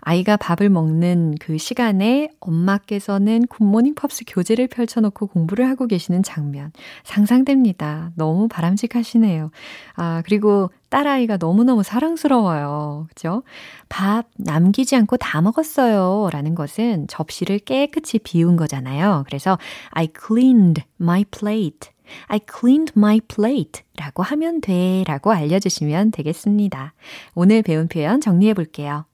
아이가 0.00 0.36
밥을 0.36 0.68
먹는 0.70 1.34
그 1.40 1.58
시간에 1.58 2.30
엄마께서는 2.38 3.46
굿모닝 3.48 3.94
팝스 3.96 4.24
교재를 4.28 4.68
펼쳐놓고 4.68 5.26
공부를 5.26 5.68
하고 5.68 5.88
계시는 5.88 6.22
장면. 6.22 6.70
상상됩니다. 7.02 8.12
너무 8.14 8.46
바람직하시네요. 8.46 9.50
아, 9.96 10.22
그리고 10.24 10.70
딸아이가 10.90 11.38
너무너무 11.38 11.82
사랑스러워요. 11.82 13.06
그죠? 13.08 13.42
밥 13.88 14.26
남기지 14.36 14.94
않고 14.94 15.16
다 15.16 15.40
먹었어요. 15.40 16.28
라는 16.30 16.54
것은 16.54 17.08
접시를 17.08 17.58
깨끗이 17.58 18.18
비운 18.18 18.56
거잖아요. 18.56 19.24
그래서 19.26 19.58
I 19.90 20.08
cleaned 20.14 20.84
my 21.00 21.24
plate. 21.24 21.90
I 22.28 22.40
cleaned 22.40 22.92
my 22.96 23.20
plate 23.20 23.82
라고 23.96 24.22
하면 24.22 24.60
돼 24.60 25.04
라고 25.06 25.32
알려주시면 25.32 26.10
되겠습니다. 26.12 26.94
오늘 27.34 27.62
배운 27.62 27.88
표현 27.88 28.20
정리해 28.20 28.54
볼게요. 28.54 29.06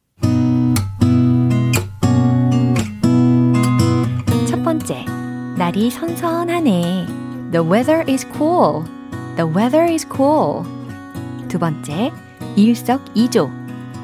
첫 4.48 4.62
번째, 4.62 5.04
날이 5.56 5.90
선선하네. 5.90 7.06
The 7.52 7.66
weather 7.66 8.04
is 8.08 8.26
cool. 8.36 8.84
The 9.36 9.50
weather 9.50 9.90
is 9.90 10.06
cool. 10.14 10.64
두 11.48 11.58
번째, 11.58 12.12
일석이조. 12.56 13.50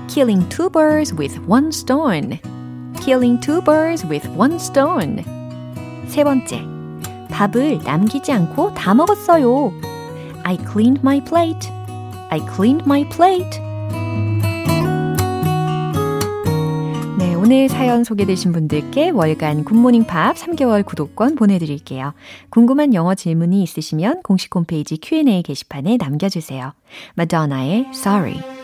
Killing 0.09 0.49
two 0.49 0.71
birds 0.71 1.15
with 1.15 1.39
one 1.47 1.69
stone. 1.69 2.39
Killing 3.03 3.41
two 3.41 3.61
birds 3.63 4.07
with 4.07 4.29
one 4.31 4.55
stone. 4.57 5.25
세 6.09 6.25
번째, 6.25 6.74
밥을 7.35 7.81
남기지 7.83 8.31
않고 8.31 8.75
다 8.75 8.95
먹었어요. 8.95 9.73
I 10.45 10.57
cleaned 10.57 11.01
my 11.01 11.21
plate. 11.25 11.69
I 12.31 12.41
cleaned 12.55 12.85
my 12.85 13.09
plate. 13.09 13.61
네, 17.19 17.35
오늘 17.35 17.69
사연 17.69 18.05
소개되신 18.05 18.53
분들께 18.53 19.11
월간 19.11 19.65
굿모닝 19.65 20.05
팝 20.05 20.37
3개월 20.37 20.87
구독권 20.87 21.35
보내드릴게요. 21.35 22.15
궁금한 22.51 22.95
영어 22.95 23.17
질문이 23.17 23.65
있으시면 23.65 24.23
공식 24.23 24.55
홈페이지 24.55 24.97
Q&A 24.97 25.43
게시판에 25.43 25.97
남겨주세요. 25.97 26.73
마더나의 27.17 27.87
Sorry. 27.91 28.64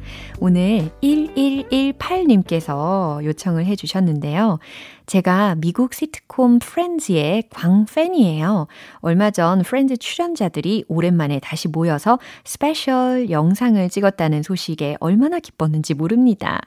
오늘 0.43 0.89
1118님께서 1.03 3.23
요청을 3.23 3.67
해주셨는데요. 3.67 4.57
제가 5.05 5.53
미국 5.53 5.93
시트콤 5.93 6.57
프렌즈의 6.57 7.43
광팬이에요. 7.51 8.65
얼마 9.01 9.29
전 9.29 9.61
프렌즈 9.61 9.97
출연자들이 9.97 10.85
오랜만에 10.87 11.39
다시 11.39 11.67
모여서 11.67 12.17
special 12.43 13.29
영상을 13.29 13.87
찍었다는 13.87 14.41
소식에 14.41 14.97
얼마나 14.99 15.37
기뻤는지 15.37 15.93
모릅니다. 15.93 16.59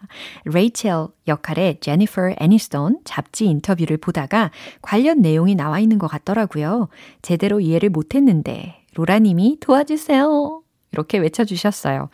레이첼 0.45 1.09
역할의 1.27 1.79
제니퍼 1.81 2.37
애니스톤 2.39 3.01
잡지 3.05 3.47
인터뷰를 3.47 3.97
보다가 3.97 4.53
관련 4.83 5.21
내용이 5.21 5.57
나와 5.57 5.81
있는 5.81 5.99
것 5.99 6.07
같더라고요. 6.07 6.87
제대로 7.23 7.59
이해를 7.59 7.91
못했는데 7.91 8.85
로라님이 8.95 9.59
도와주세요. 9.59 10.63
이렇게 10.93 11.19
외쳐주셨어요. 11.19 12.09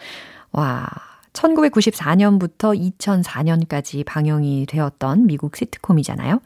와, 0.52 0.88
1994년부터 1.32 2.76
2004년까지 2.98 4.04
방영이 4.04 4.66
되었던 4.66 5.26
미국 5.26 5.56
시트콤이잖아요. 5.56 6.40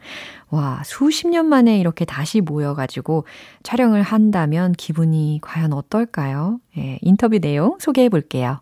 와, 0.51 0.83
수십 0.85 1.29
년 1.29 1.47
만에 1.47 1.79
이렇게 1.79 2.05
다시 2.05 2.41
모여가지고 2.41 3.25
촬영을 3.63 4.03
한다면 4.03 4.73
기분이 4.73 5.41
과연 5.43 5.73
어떨까요? 5.73 6.61
예, 6.79 6.99
인터뷰 7.03 7.39
내용 7.39 7.77
소개해 7.79 8.09
볼게요. 8.09 8.61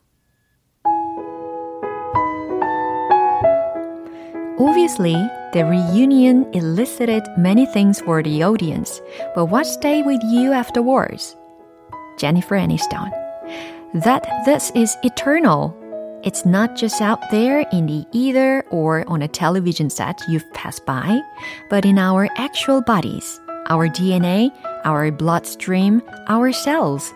Obviously, 4.58 5.16
the 5.52 5.64
reunion 5.64 6.46
elicited 6.52 7.24
many 7.36 7.66
things 7.66 8.00
for 8.00 8.22
the 8.22 8.44
audience, 8.44 9.02
but 9.34 9.46
what 9.46 9.66
stayed 9.66 10.06
with 10.06 10.22
you 10.22 10.52
afterwards? 10.52 11.36
Jennifer 12.16 12.56
Aniston. 12.56 13.10
That 13.94 14.24
this 14.46 14.70
is 14.74 14.96
eternal 15.02 15.74
It's 16.24 16.46
not 16.46 16.76
just 16.76 17.00
out 17.00 17.30
there 17.32 17.66
in 17.72 17.86
the 17.86 18.06
ether 18.12 18.64
or 18.70 19.04
on 19.08 19.22
a 19.22 19.28
television 19.28 19.90
set 19.90 20.22
you've 20.28 20.48
passed 20.54 20.86
by, 20.86 21.20
but 21.68 21.84
in 21.84 21.98
our 21.98 22.28
actual 22.36 22.80
bodies, 22.80 23.40
our 23.66 23.88
DNA, 23.88 24.52
our 24.84 25.10
bloodstream, 25.10 26.00
our 26.28 26.52
cells. 26.52 27.12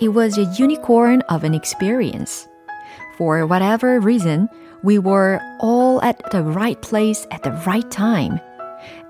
It 0.00 0.08
was 0.08 0.38
a 0.38 0.50
unicorn 0.56 1.20
of 1.28 1.44
an 1.44 1.52
experience. 1.52 2.48
For 3.18 3.46
whatever 3.46 4.00
reason, 4.00 4.48
we 4.82 4.98
were 4.98 5.38
all 5.60 6.00
at 6.00 6.30
the 6.30 6.42
right 6.42 6.80
place 6.80 7.26
at 7.30 7.42
the 7.42 7.52
right 7.66 7.90
time. 7.90 8.40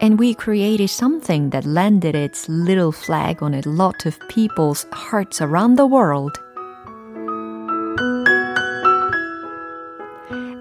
And 0.00 0.18
we 0.18 0.34
created 0.34 0.90
something 0.90 1.50
that 1.50 1.64
landed 1.64 2.16
its 2.16 2.48
little 2.48 2.90
flag 2.90 3.44
on 3.44 3.54
a 3.54 3.62
lot 3.68 4.06
of 4.06 4.18
people's 4.28 4.86
hearts 4.90 5.40
around 5.40 5.76
the 5.76 5.86
world. 5.86 6.36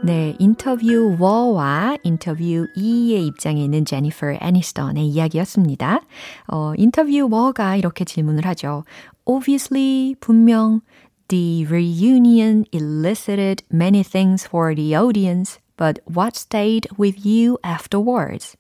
네, 0.02 0.34
인터뷰 0.40 1.18
워와 1.20 1.98
인터뷰 2.04 2.68
2의 2.78 3.28
입장에 3.28 3.62
있는 3.64 3.84
제니퍼 3.84 4.38
애니스턴의 4.40 5.06
이야기였습니다. 5.06 6.02
어, 6.48 6.74
인터뷰 6.78 7.28
워가 7.30 7.76
이렇게 7.76 8.06
질문을 8.06 8.46
하죠. 8.46 8.86
Obviously, 9.26 10.16
분명 10.22 10.82
The 11.28 11.66
reunion 11.66 12.66
elicited 12.72 13.64
many 13.72 14.04
things 14.04 14.48
for 14.48 14.74
the 14.74 14.96
audience, 14.96 15.60
but 15.78 16.02
what 16.10 16.36
stayed 16.36 16.88
with 16.98 17.28
you 17.28 17.58
afterwards? 17.64 18.56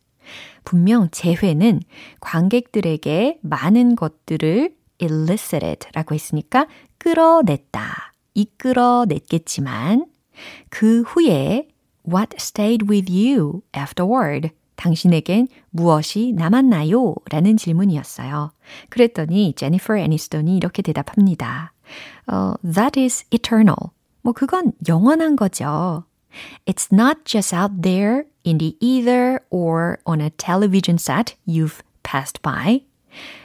분명 0.65 1.09
재회는 1.09 1.79
관객들에게 2.19 3.39
많은 3.41 3.95
것들을 3.95 4.75
elicited 4.99 5.87
라고 5.93 6.13
했으니까 6.13 6.67
끌어냈다, 6.99 8.13
이끌어냈겠지만 8.35 10.05
그 10.69 11.01
후에 11.03 11.67
what 12.07 12.35
stayed 12.37 12.87
with 12.89 13.11
you 13.11 13.61
afterward 13.75 14.49
당신에겐 14.75 15.47
무엇이 15.71 16.31
남았나요? 16.33 17.15
라는 17.29 17.57
질문이었어요. 17.57 18.51
그랬더니 18.89 19.53
제니퍼 19.53 19.97
애니스톤이 19.97 20.55
이렇게 20.55 20.81
대답합니다. 20.81 21.73
uh, 22.31 22.55
that 22.63 22.99
is 22.99 23.25
eternal. 23.31 23.91
뭐 24.21 24.33
그건 24.33 24.73
영원한 24.87 25.35
거죠. 25.35 26.05
It's 26.65 26.91
not 26.91 27.25
just 27.25 27.53
out 27.53 27.81
there 27.81 28.25
in 28.45 28.57
the 28.59 28.77
ether 28.79 29.41
or 29.49 29.99
on 30.05 30.21
a 30.21 30.29
television 30.31 30.97
set 30.97 31.35
you've 31.47 31.81
passed 32.03 32.41
by. 32.41 32.83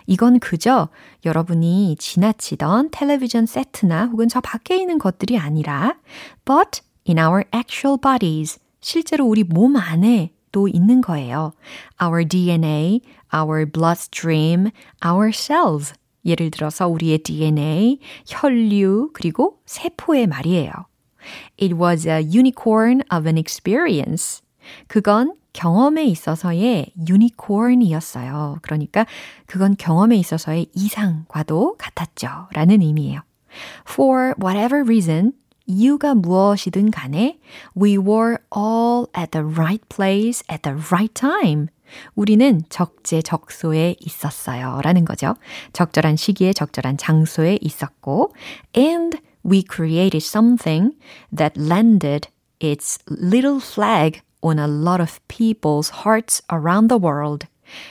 이건 0.07 0.39
그저 0.39 0.89
여러분이 1.25 1.97
지나치던 1.99 2.91
텔레비전 2.91 3.47
세트나 3.47 4.07
혹은 4.07 4.29
저 4.29 4.41
밖에 4.41 4.77
있는 4.77 4.99
것들이 4.99 5.39
아니라 5.39 5.97
but 6.45 6.83
in 7.09 7.19
our 7.19 7.45
actual 7.55 7.99
bodies 8.01 8.59
실제로 8.81 9.27
우리 9.27 9.45
몸 9.45 9.77
안에 9.77 10.33
또 10.53 10.69
있는 10.69 11.01
거예요. 11.01 11.53
Our 12.01 12.25
DNA, 12.29 13.01
our 13.35 13.67
bloodstream, 13.67 14.71
our 15.05 15.33
cells. 15.33 15.95
예를 16.25 16.51
들어서 16.51 16.87
우리의 16.87 17.19
DNA, 17.19 17.99
혈류, 18.27 19.11
그리고 19.13 19.59
세포의 19.67 20.29
말이에요. 20.29 20.71
It 21.61 21.75
was 21.75 22.07
a 22.09 22.23
unicorn 22.23 23.03
of 23.13 23.27
an 23.27 23.37
experience. 23.37 24.43
그건 24.87 25.35
경험에 25.55 26.05
있어서의 26.05 26.93
유니콘이었어요. 27.09 28.59
그러니까 28.61 29.07
그건 29.47 29.77
경험에 29.79 30.17
있어서의 30.17 30.67
이상과도 30.75 31.77
같았죠. 31.79 32.49
라는 32.53 32.83
의미예요. 32.83 33.23
For 33.89 34.35
whatever 34.43 34.83
reason, 34.83 35.33
이유가 35.67 36.15
무엇이든 36.15 36.91
간에 36.91 37.39
we 37.81 37.97
were 37.97 38.37
all 38.55 39.07
at 39.17 39.31
the 39.31 39.47
right 39.47 39.83
place 39.89 40.43
at 40.51 40.63
the 40.63 40.79
right 40.91 41.15
time. 41.15 41.69
우리는 42.15 42.63
적재적소에 42.69 43.97
있었어요. 44.01 44.81
라는 44.83 45.05
거죠. 45.05 45.37
적절한 45.73 46.17
시기에 46.17 46.53
적절한 46.53 46.97
장소에 46.97 47.59
있었고 47.61 48.35
and 48.77 49.19
we 49.47 49.63
created 49.63 50.27
something 50.27 50.97
that 51.35 51.59
landed 51.61 52.29
its 52.61 52.99
little 53.09 53.61
flag 53.61 54.21
on 54.45 54.59
a 54.59 54.67
lot 54.67 55.01
of 55.01 55.19
people's 55.29 56.05
hearts 56.05 56.43
around 56.53 56.89
the 56.89 57.01
world. 57.03 57.47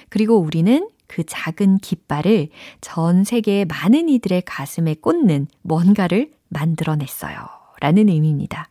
그리고 0.10 0.38
우리는 0.38 0.88
그 1.08 1.24
작은 1.24 1.80
깃발을 1.80 2.50
전 2.82 3.24
세계의 3.24 3.66
많은 3.66 4.10
이들의 4.10 4.44
가슴에 4.46 4.96
꽂는 4.96 5.48
뭔가를 5.62 6.32
만들어냈어요. 6.50 7.36
라는 7.82 8.10
의미입니다. 8.10 8.70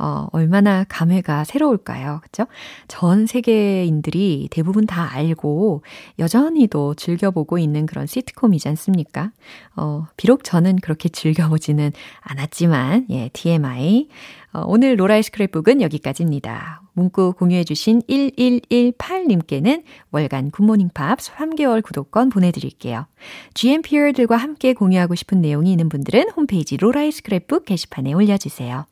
어, 0.00 0.28
얼마나 0.32 0.84
감회가 0.88 1.44
새로울까요? 1.44 2.20
그죠? 2.22 2.46
전 2.88 3.26
세계인들이 3.26 4.48
대부분 4.50 4.86
다 4.86 5.12
알고 5.12 5.82
여전히도 6.18 6.94
즐겨보고 6.94 7.58
있는 7.58 7.84
그런 7.84 8.06
시트콤이지 8.06 8.66
않습니까? 8.70 9.30
어, 9.76 10.06
비록 10.16 10.42
저는 10.42 10.76
그렇게 10.76 11.10
즐겨보지는 11.10 11.92
않았지만, 12.22 13.08
예, 13.10 13.28
TMI. 13.34 14.08
어, 14.52 14.64
오늘 14.66 14.98
로라의 14.98 15.22
스크랩북은 15.22 15.82
여기까지입니다. 15.82 16.82
문구 16.94 17.34
공유해주신 17.34 18.02
1118님께는 18.02 19.84
월간 20.10 20.50
굿모닝 20.50 20.90
팝스 20.92 21.32
3개월 21.32 21.82
구독권 21.82 22.30
보내드릴게요. 22.30 23.06
GMPer들과 23.54 24.36
함께 24.36 24.72
공유하고 24.74 25.14
싶은 25.14 25.40
내용이 25.40 25.70
있는 25.70 25.88
분들은 25.88 26.30
홈페이지 26.30 26.76
로라의 26.76 27.12
스크랩북 27.12 27.64
게시판에 27.64 28.12
올려주세요. 28.12 28.86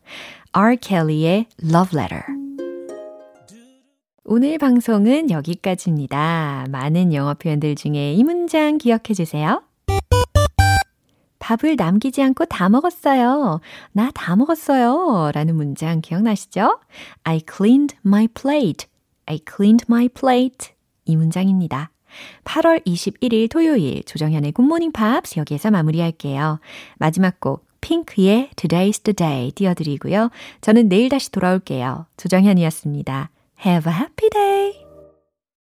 R. 0.53 0.77
Kelly의 0.81 1.47
Love 1.63 1.99
Letter. 1.99 2.23
오늘 4.25 4.59
방송은 4.59 5.31
여기까지입니다. 5.31 6.67
많은 6.71 7.13
영어 7.15 7.35
표현들 7.35 7.75
중에 7.77 8.15
이 8.15 8.25
문장 8.25 8.79
기억해 8.79 9.15
주세요. 9.15 9.63
밥을 11.39 11.77
남기지 11.77 12.23
않고 12.23 12.47
다 12.47 12.69
먹었어요. 12.69 13.61
나 13.93 14.11
다 14.15 14.37
먹었어요. 14.37 15.31
라는 15.33 15.55
문장 15.57 16.01
기억나시죠? 16.01 16.79
I 17.25 17.41
cleaned 17.51 17.97
my 18.05 18.29
plate. 18.29 18.89
I 19.27 19.41
cleaned 19.49 19.87
my 19.89 20.09
plate. 20.09 20.73
이 21.05 21.17
문장입니다. 21.17 21.91
8월 22.45 22.85
21일 22.87 23.51
토요일 23.51 24.03
조정현의 24.05 24.53
굿모닝 24.53 24.93
팝스 24.93 25.39
여기에서 25.39 25.71
마무리할게요. 25.71 26.59
마지막 26.97 27.39
곡 27.39 27.68
핑크의 27.81 28.51
Today's 28.57 29.03
the 29.03 29.15
Day 29.15 29.51
띄워드리고요. 29.53 30.31
저는 30.61 30.89
내일 30.89 31.09
다시 31.09 31.31
돌아올게요. 31.31 32.07
조정현이었습니다. 32.17 33.31
Have 33.65 33.93
a 33.93 33.99
happy 33.99 34.31
day! 34.31 34.78